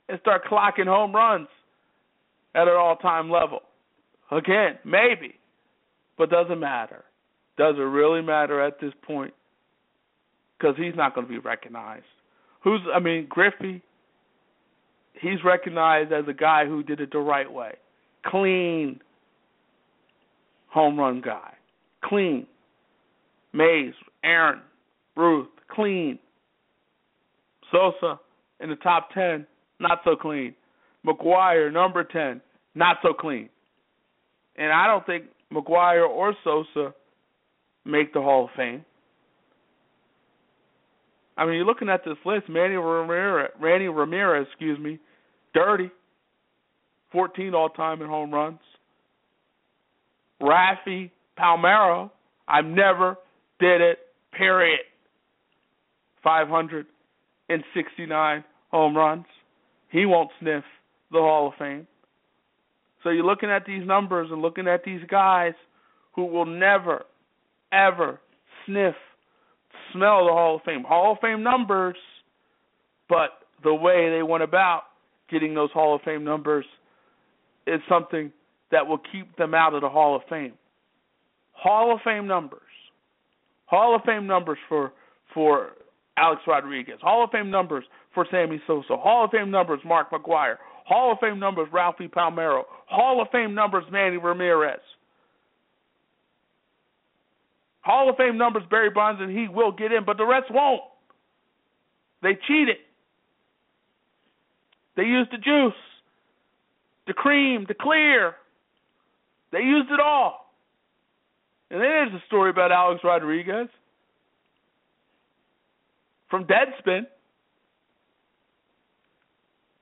[0.08, 1.48] and start clocking home runs
[2.54, 3.60] at an all-time level.
[4.30, 5.34] Again, maybe,
[6.18, 7.04] but doesn't matter.
[7.56, 9.32] Does it really matter at this point?
[10.60, 12.04] Because he's not going to be recognized.
[12.62, 13.82] Who's I mean Griffey.
[15.20, 17.72] he's recognized as a guy who did it the right way.
[18.26, 19.00] Clean
[20.68, 21.52] home run guy.
[22.04, 22.46] Clean.
[23.52, 24.60] Mays, Aaron,
[25.16, 26.18] Ruth, clean.
[27.72, 28.20] Sosa
[28.60, 29.46] in the top 10,
[29.80, 30.54] not so clean.
[31.06, 32.40] McGwire, number 10,
[32.74, 33.48] not so clean.
[34.56, 36.94] And I don't think McGwire or Sosa
[37.84, 38.84] make the Hall of Fame.
[41.36, 42.48] I mean, you're looking at this list.
[42.48, 44.98] Manny Ramirez, Randy Ramirez, excuse me,
[45.54, 45.90] dirty,
[47.12, 48.60] 14 all time in home runs.
[50.40, 52.10] Raffy Palmeiro,
[52.48, 53.18] I've never
[53.58, 53.98] did it.
[54.36, 54.80] Period.
[56.22, 59.24] 569 home runs.
[59.90, 60.62] He won't sniff
[61.10, 61.88] the Hall of Fame.
[63.02, 65.54] So you're looking at these numbers and looking at these guys
[66.14, 67.04] who will never,
[67.72, 68.20] ever
[68.66, 68.94] sniff,
[69.92, 70.84] smell the Hall of Fame.
[70.84, 71.96] Hall of Fame numbers,
[73.08, 73.30] but
[73.62, 74.82] the way they went about
[75.30, 76.64] getting those Hall of Fame numbers
[77.66, 78.32] is something
[78.70, 80.52] that will keep them out of the Hall of Fame.
[81.52, 82.60] Hall of Fame numbers.
[83.66, 84.92] Hall of Fame numbers for
[85.34, 85.70] for
[86.16, 86.98] Alex Rodriguez.
[87.00, 87.84] Hall of Fame numbers
[88.14, 88.96] for Sammy Sosa.
[88.96, 90.56] Hall of Fame numbers Mark McGwire.
[90.84, 92.62] Hall of Fame numbers Ralphie Palmeiro.
[92.86, 94.80] Hall of Fame numbers Manny Ramirez.
[97.82, 100.82] Hall of Fame numbers Barry Bonds and he will get in, but the rest won't.
[102.22, 102.76] They cheated.
[104.96, 105.72] They used the juice,
[107.06, 108.34] the cream, the clear.
[109.52, 110.52] They used it all.
[111.70, 113.68] And then there's a story about Alex Rodriguez
[116.28, 117.06] from Deadspin.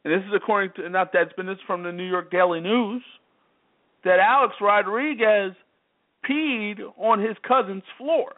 [0.04, 3.02] And this is according to not Deadspin, this is from the New York Daily News,
[4.04, 5.54] that Alex Rodriguez
[6.28, 8.34] peed on his cousin's floor.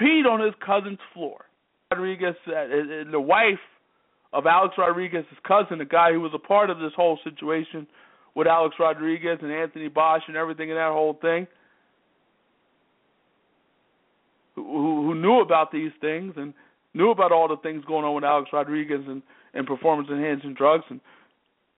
[0.00, 1.44] Peed on his cousin's floor.
[1.90, 3.60] Rodriguez said, and the wife
[4.32, 7.86] of Alex Rodriguez's cousin, the guy who was a part of this whole situation
[8.34, 11.46] with Alex Rodriguez and Anthony Bosch and everything and that whole thing,
[14.56, 14.62] who,
[15.06, 16.52] who knew about these things and
[16.94, 19.22] knew about all the things going on with Alex Rodriguez and,
[19.52, 20.84] and performance enhancing drugs.
[20.90, 21.00] And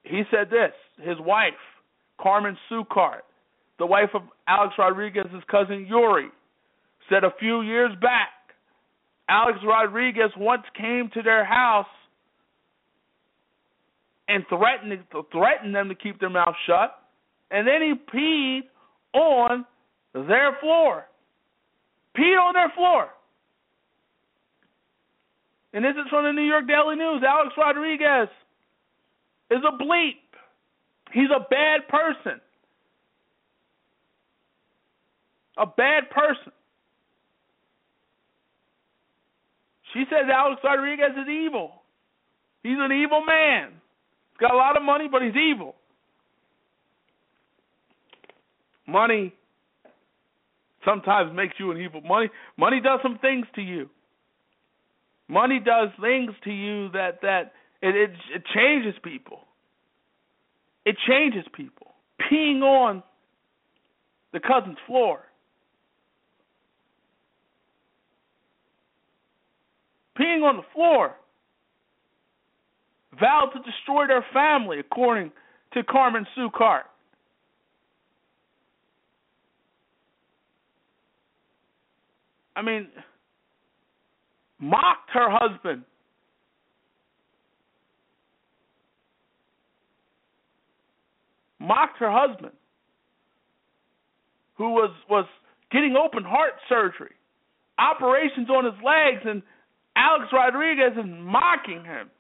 [0.04, 0.72] he said this
[1.06, 1.52] his wife,
[2.20, 3.22] Carmen Sucart,
[3.78, 6.28] the wife of Alex Rodriguez's cousin Yuri,
[7.10, 8.30] said a few years back
[9.28, 11.86] Alex Rodriguez once came to their house
[14.28, 16.98] and threatened threatened them to keep their mouth shut,
[17.50, 18.62] and then he peed
[19.12, 19.64] on
[20.14, 21.06] their floor
[22.16, 23.08] peed on their floor.
[25.72, 27.22] And this is from the New York Daily News.
[27.26, 28.28] Alex Rodriguez
[29.50, 30.24] is a bleep.
[31.12, 32.40] He's a bad person.
[35.58, 36.52] A bad person.
[39.92, 41.82] She says Alex Rodriguez is evil.
[42.62, 43.70] He's an evil man.
[44.32, 45.74] He's got a lot of money, but he's evil.
[48.86, 49.32] Money
[50.84, 52.00] sometimes makes you an evil.
[52.02, 53.88] Money money does some things to you.
[55.28, 57.52] Money does things to you that that
[57.82, 59.40] it it, it changes people.
[60.84, 61.94] It changes people.
[62.20, 63.02] Peeing on
[64.32, 65.20] the cousin's floor.
[70.18, 71.14] Peeing on the floor.
[73.18, 75.32] Vowed to destroy their family, according
[75.72, 76.50] to Carmen Sue.
[82.54, 82.88] I mean,
[84.58, 85.84] mocked her husband.
[91.58, 92.52] Mocked her husband,
[94.56, 95.26] who was was
[95.72, 97.12] getting open heart surgery,
[97.78, 99.42] operations on his legs, and
[99.96, 102.10] Alex Rodriguez is mocking him.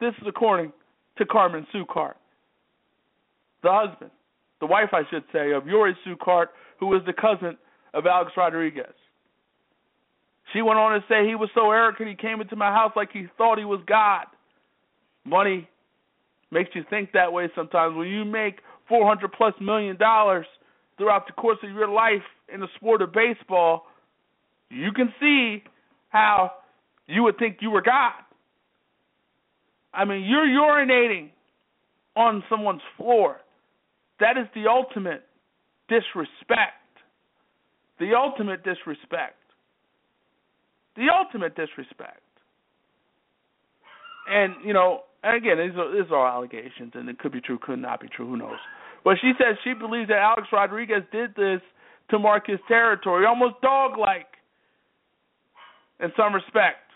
[0.00, 0.72] This is according
[1.18, 2.14] to Carmen Sucart,
[3.62, 4.10] the husband,
[4.60, 6.46] the wife, I should say, of Yuri Sucart,
[6.78, 7.58] who is the cousin
[7.92, 8.94] of Alex Rodriguez.
[10.52, 13.10] She went on to say he was so arrogant he came into my house like
[13.12, 14.24] he thought he was God.
[15.24, 15.68] Money
[16.50, 17.94] makes you think that way sometimes.
[17.94, 20.46] When you make four hundred plus million dollars
[20.96, 23.86] throughout the course of your life in the sport of baseball,
[24.70, 25.62] you can see
[26.08, 26.52] how
[27.10, 28.12] you would think you were God.
[29.92, 31.30] I mean, you're urinating
[32.16, 33.38] on someone's floor.
[34.20, 35.24] That is the ultimate
[35.88, 36.76] disrespect.
[37.98, 39.34] The ultimate disrespect
[40.96, 42.20] the ultimate disrespect.
[44.28, 47.58] And you know, and again, these are, these are allegations, and it could be true,
[47.60, 48.26] could not be true.
[48.26, 48.58] Who knows?
[49.04, 51.60] But she says she believes that Alex Rodriguez did this
[52.10, 54.26] to mark his territory, almost dog-like,
[56.00, 56.89] in some respect.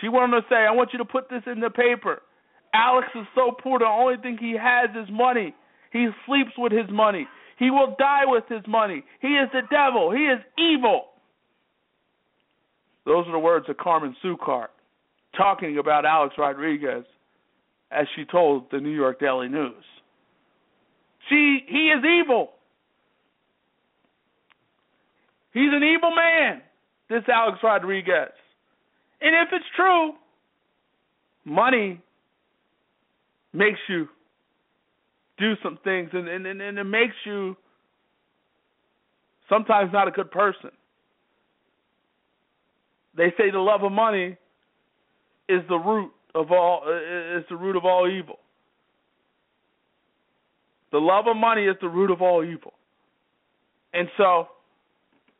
[0.00, 2.22] She wanted to say, I want you to put this in the paper.
[2.74, 5.54] Alex is so poor, the only thing he has is money.
[5.92, 7.26] He sleeps with his money.
[7.58, 9.02] He will die with his money.
[9.20, 10.10] He is the devil.
[10.10, 11.06] He is evil.
[13.06, 14.68] Those are the words of Carmen Sucart
[15.36, 17.04] talking about Alex Rodriguez
[17.90, 19.84] as she told the New York Daily News.
[21.28, 22.50] She he is evil.
[25.52, 26.60] He's an evil man,
[27.08, 28.32] this Alex Rodriguez.
[29.20, 30.12] And if it's true,
[31.44, 32.00] money
[33.52, 34.08] makes you
[35.38, 37.56] do some things and, and, and it makes you
[39.48, 40.70] sometimes not a good person.
[43.16, 44.36] They say the love of money
[45.48, 48.38] is the root of all is the root of all evil.
[50.92, 52.74] The love of money is the root of all evil.
[53.94, 54.48] And so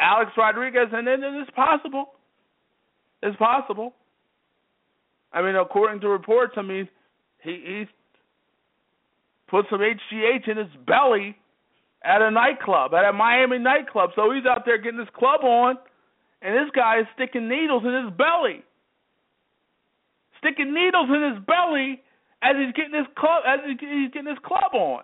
[0.00, 2.06] Alex Rodriguez and it's possible.
[3.26, 3.92] It's possible.
[5.32, 6.88] I mean, according to reports, I mean,
[7.42, 7.88] he he's
[9.48, 11.36] put some HGH in his belly
[12.04, 14.10] at a nightclub, at a Miami nightclub.
[14.14, 15.76] So he's out there getting his club on,
[16.40, 18.62] and this guy is sticking needles in his belly.
[20.38, 22.00] Sticking needles in his belly
[22.42, 25.02] as he's getting his club as he's getting his club on.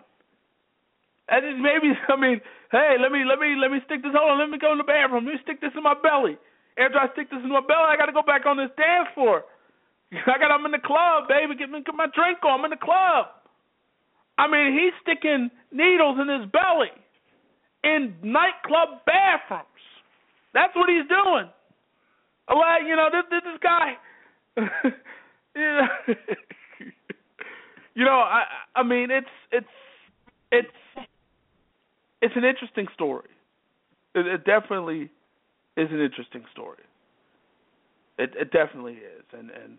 [1.27, 2.39] And maybe I mean,
[2.71, 4.77] hey, let me let me let me stick this hold on, let me go in
[4.77, 6.39] the bathroom, let me stick this in my belly.
[6.77, 9.43] After I stick this in my belly, I gotta go back on this dance floor.
[10.13, 12.71] I got I'm in the club, baby, get me get my drink on, I'm in
[12.71, 13.27] the club.
[14.37, 16.93] I mean, he's sticking needles in his belly
[17.83, 19.67] in nightclub bathrooms.
[20.53, 21.49] That's what he's doing.
[22.49, 23.93] Like, you know, this this guy.
[25.55, 25.87] you know,
[27.95, 28.43] you know, I
[28.75, 29.67] I mean, it's it's
[30.51, 31.07] it's
[32.21, 33.29] it's an interesting story.
[34.15, 35.09] It, it definitely
[35.77, 36.83] is an interesting story.
[38.17, 39.77] It it definitely is, and and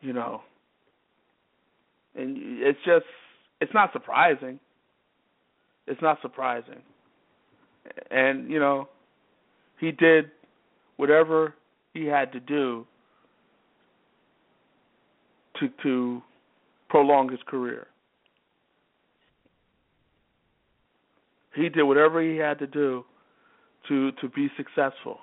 [0.00, 0.42] you know,
[2.14, 3.06] and it's just
[3.60, 4.58] it's not surprising.
[5.86, 6.82] It's not surprising.
[8.10, 8.88] And, you know,
[9.80, 10.30] he did
[10.96, 11.54] whatever
[11.94, 12.86] he had to do
[15.58, 16.22] to to
[16.88, 17.86] prolong his career.
[21.54, 23.04] He did whatever he had to do
[23.88, 25.18] to to be successful.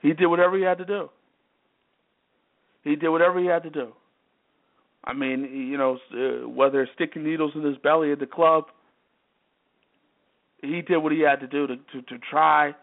[0.00, 1.08] He did whatever he had to do.
[2.82, 3.92] He did whatever he had to do.
[5.04, 8.64] I mean, you know, uh, whether sticking needles in his belly at the club,
[10.60, 12.74] he did what he had to do to, to to try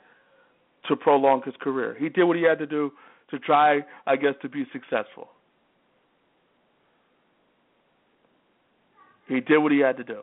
[0.88, 1.96] to prolong his career.
[2.00, 2.92] He did what he had to do
[3.32, 5.30] to try, I guess, to be successful.
[9.28, 10.22] He did what he had to do.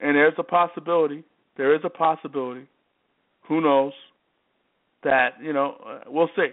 [0.00, 1.22] And there's a possibility,
[1.56, 2.66] there is a possibility,
[3.48, 3.92] who knows,
[5.04, 6.48] that, you know, uh, we'll see.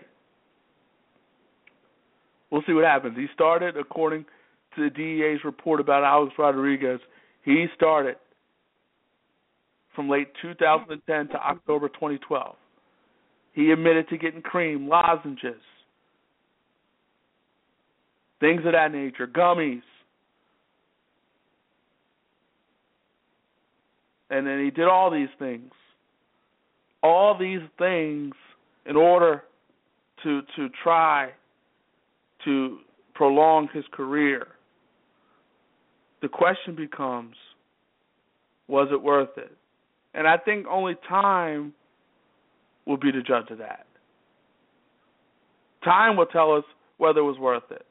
[2.51, 3.17] We'll see what happens.
[3.17, 4.25] He started, according
[4.75, 6.99] to the DEA's report about Alex Rodriguez,
[7.43, 8.15] he started
[9.95, 12.55] from late 2010 to October 2012.
[13.53, 15.61] He admitted to getting cream, lozenges,
[18.39, 19.81] things of that nature, gummies.
[24.29, 25.71] And then he did all these things.
[27.01, 28.33] All these things
[28.85, 29.43] in order
[30.23, 31.31] to to try
[32.45, 32.79] to
[33.13, 34.47] prolong his career
[36.23, 37.35] the question becomes
[38.67, 39.51] was it worth it?
[40.13, 41.73] And I think only time
[42.87, 43.85] will be the judge of that.
[45.83, 46.63] Time will tell us
[46.97, 47.85] whether it was worth it.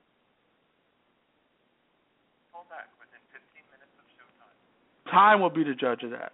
[5.13, 6.33] Time will be the judge of that.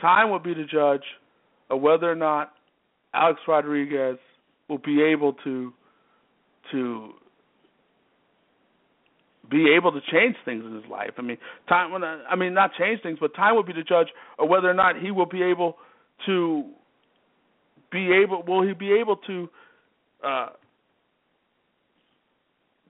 [0.00, 1.04] Time will be the judge
[1.70, 2.52] of whether or not
[3.12, 4.18] Alex Rodriguez
[4.68, 5.72] will be able to
[6.72, 7.10] to
[9.50, 11.10] be able to change things in his life.
[11.18, 11.36] I mean,
[11.68, 11.92] time.
[12.02, 14.98] I mean, not change things, but time will be the judge of whether or not
[14.98, 15.76] he will be able
[16.24, 16.70] to
[17.92, 18.42] be able.
[18.46, 19.48] Will he be able to
[20.26, 20.48] uh,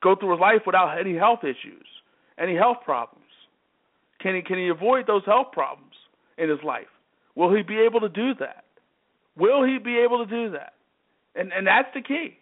[0.00, 1.86] go through his life without any health issues,
[2.38, 3.23] any health problems?
[4.24, 5.94] Can he can he avoid those health problems
[6.36, 6.90] in his life?
[7.36, 8.64] Will he be able to do that?
[9.36, 10.72] Will he be able to do that?
[11.36, 12.38] And and that's the key.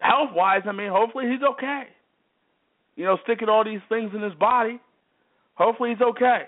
[0.00, 1.84] Health wise, I mean, hopefully he's okay
[2.98, 4.80] you know, sticking all these things in his body.
[5.54, 6.42] Hopefully he's okay.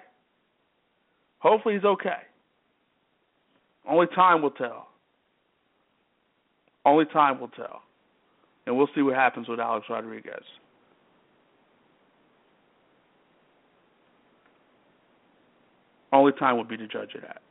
[1.39, 2.23] Hopefully he's okay.
[3.89, 4.89] Only time will tell.
[6.85, 7.83] Only time will tell.
[8.67, 10.43] And we'll see what happens with Alex Rodriguez.
[16.13, 17.43] Only time will be the judge of that.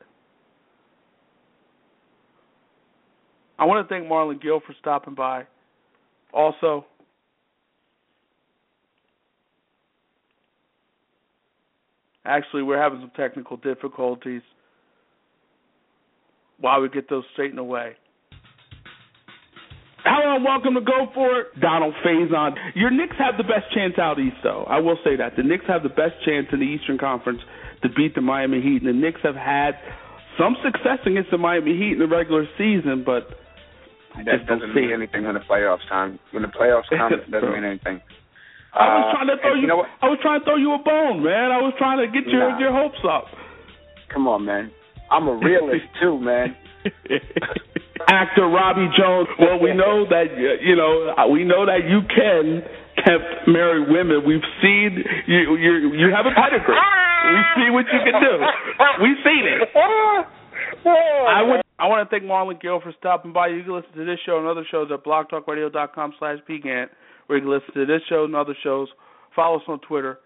[3.57, 5.43] I want to thank Marlon Gill for stopping by.
[6.33, 6.85] Also,
[12.25, 14.41] actually, we're having some technical difficulties.
[16.59, 17.93] While we get those straightened away.
[20.03, 22.55] Hello and welcome to Go For It, Donald Faison.
[22.75, 24.65] Your Knicks have the best chance out east, though.
[24.69, 25.35] I will say that.
[25.37, 27.39] The Knicks have the best chance in the Eastern Conference
[27.83, 29.73] to beat the Miami Heat, and the Knicks have had
[30.37, 33.27] some success against the Miami Heat in the regular season, but
[34.15, 36.19] I that doesn't mean anything in the playoffs time.
[36.31, 38.01] When the playoffs come, it doesn't mean anything.
[38.73, 39.61] I was trying to throw Uh, you.
[39.61, 39.87] you know what?
[40.01, 41.51] I was trying to throw you a bone, man.
[41.51, 42.59] I was trying to get your Nah.
[42.59, 43.25] your hopes up.
[44.13, 44.71] Come on, man.
[45.11, 46.55] I'm a realist too, man.
[48.07, 49.27] Actor Robbie Jones.
[49.39, 50.25] Well, we know that
[50.61, 52.63] you know we know that you can
[53.05, 54.25] tempt married women.
[54.25, 55.55] We've seen you.
[55.55, 56.75] You you have a pedigree.
[56.75, 58.33] We see what you can do.
[59.03, 59.69] We've seen it.
[60.85, 61.61] I would.
[61.79, 63.47] I want to thank Marlon Gill for stopping by.
[63.47, 66.89] You can listen to this show and other shows at blogtalkradio.com slash pgant,
[67.27, 68.89] where you can listen to this show and other shows.
[69.35, 70.19] Follow us on Twitter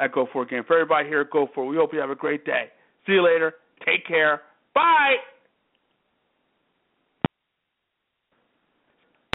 [0.00, 0.64] at Go For Game.
[0.66, 2.66] For everybody here at Go For we hope you have a great day.
[3.06, 3.54] See you later.
[3.86, 4.42] Take care.
[4.74, 5.16] Bye.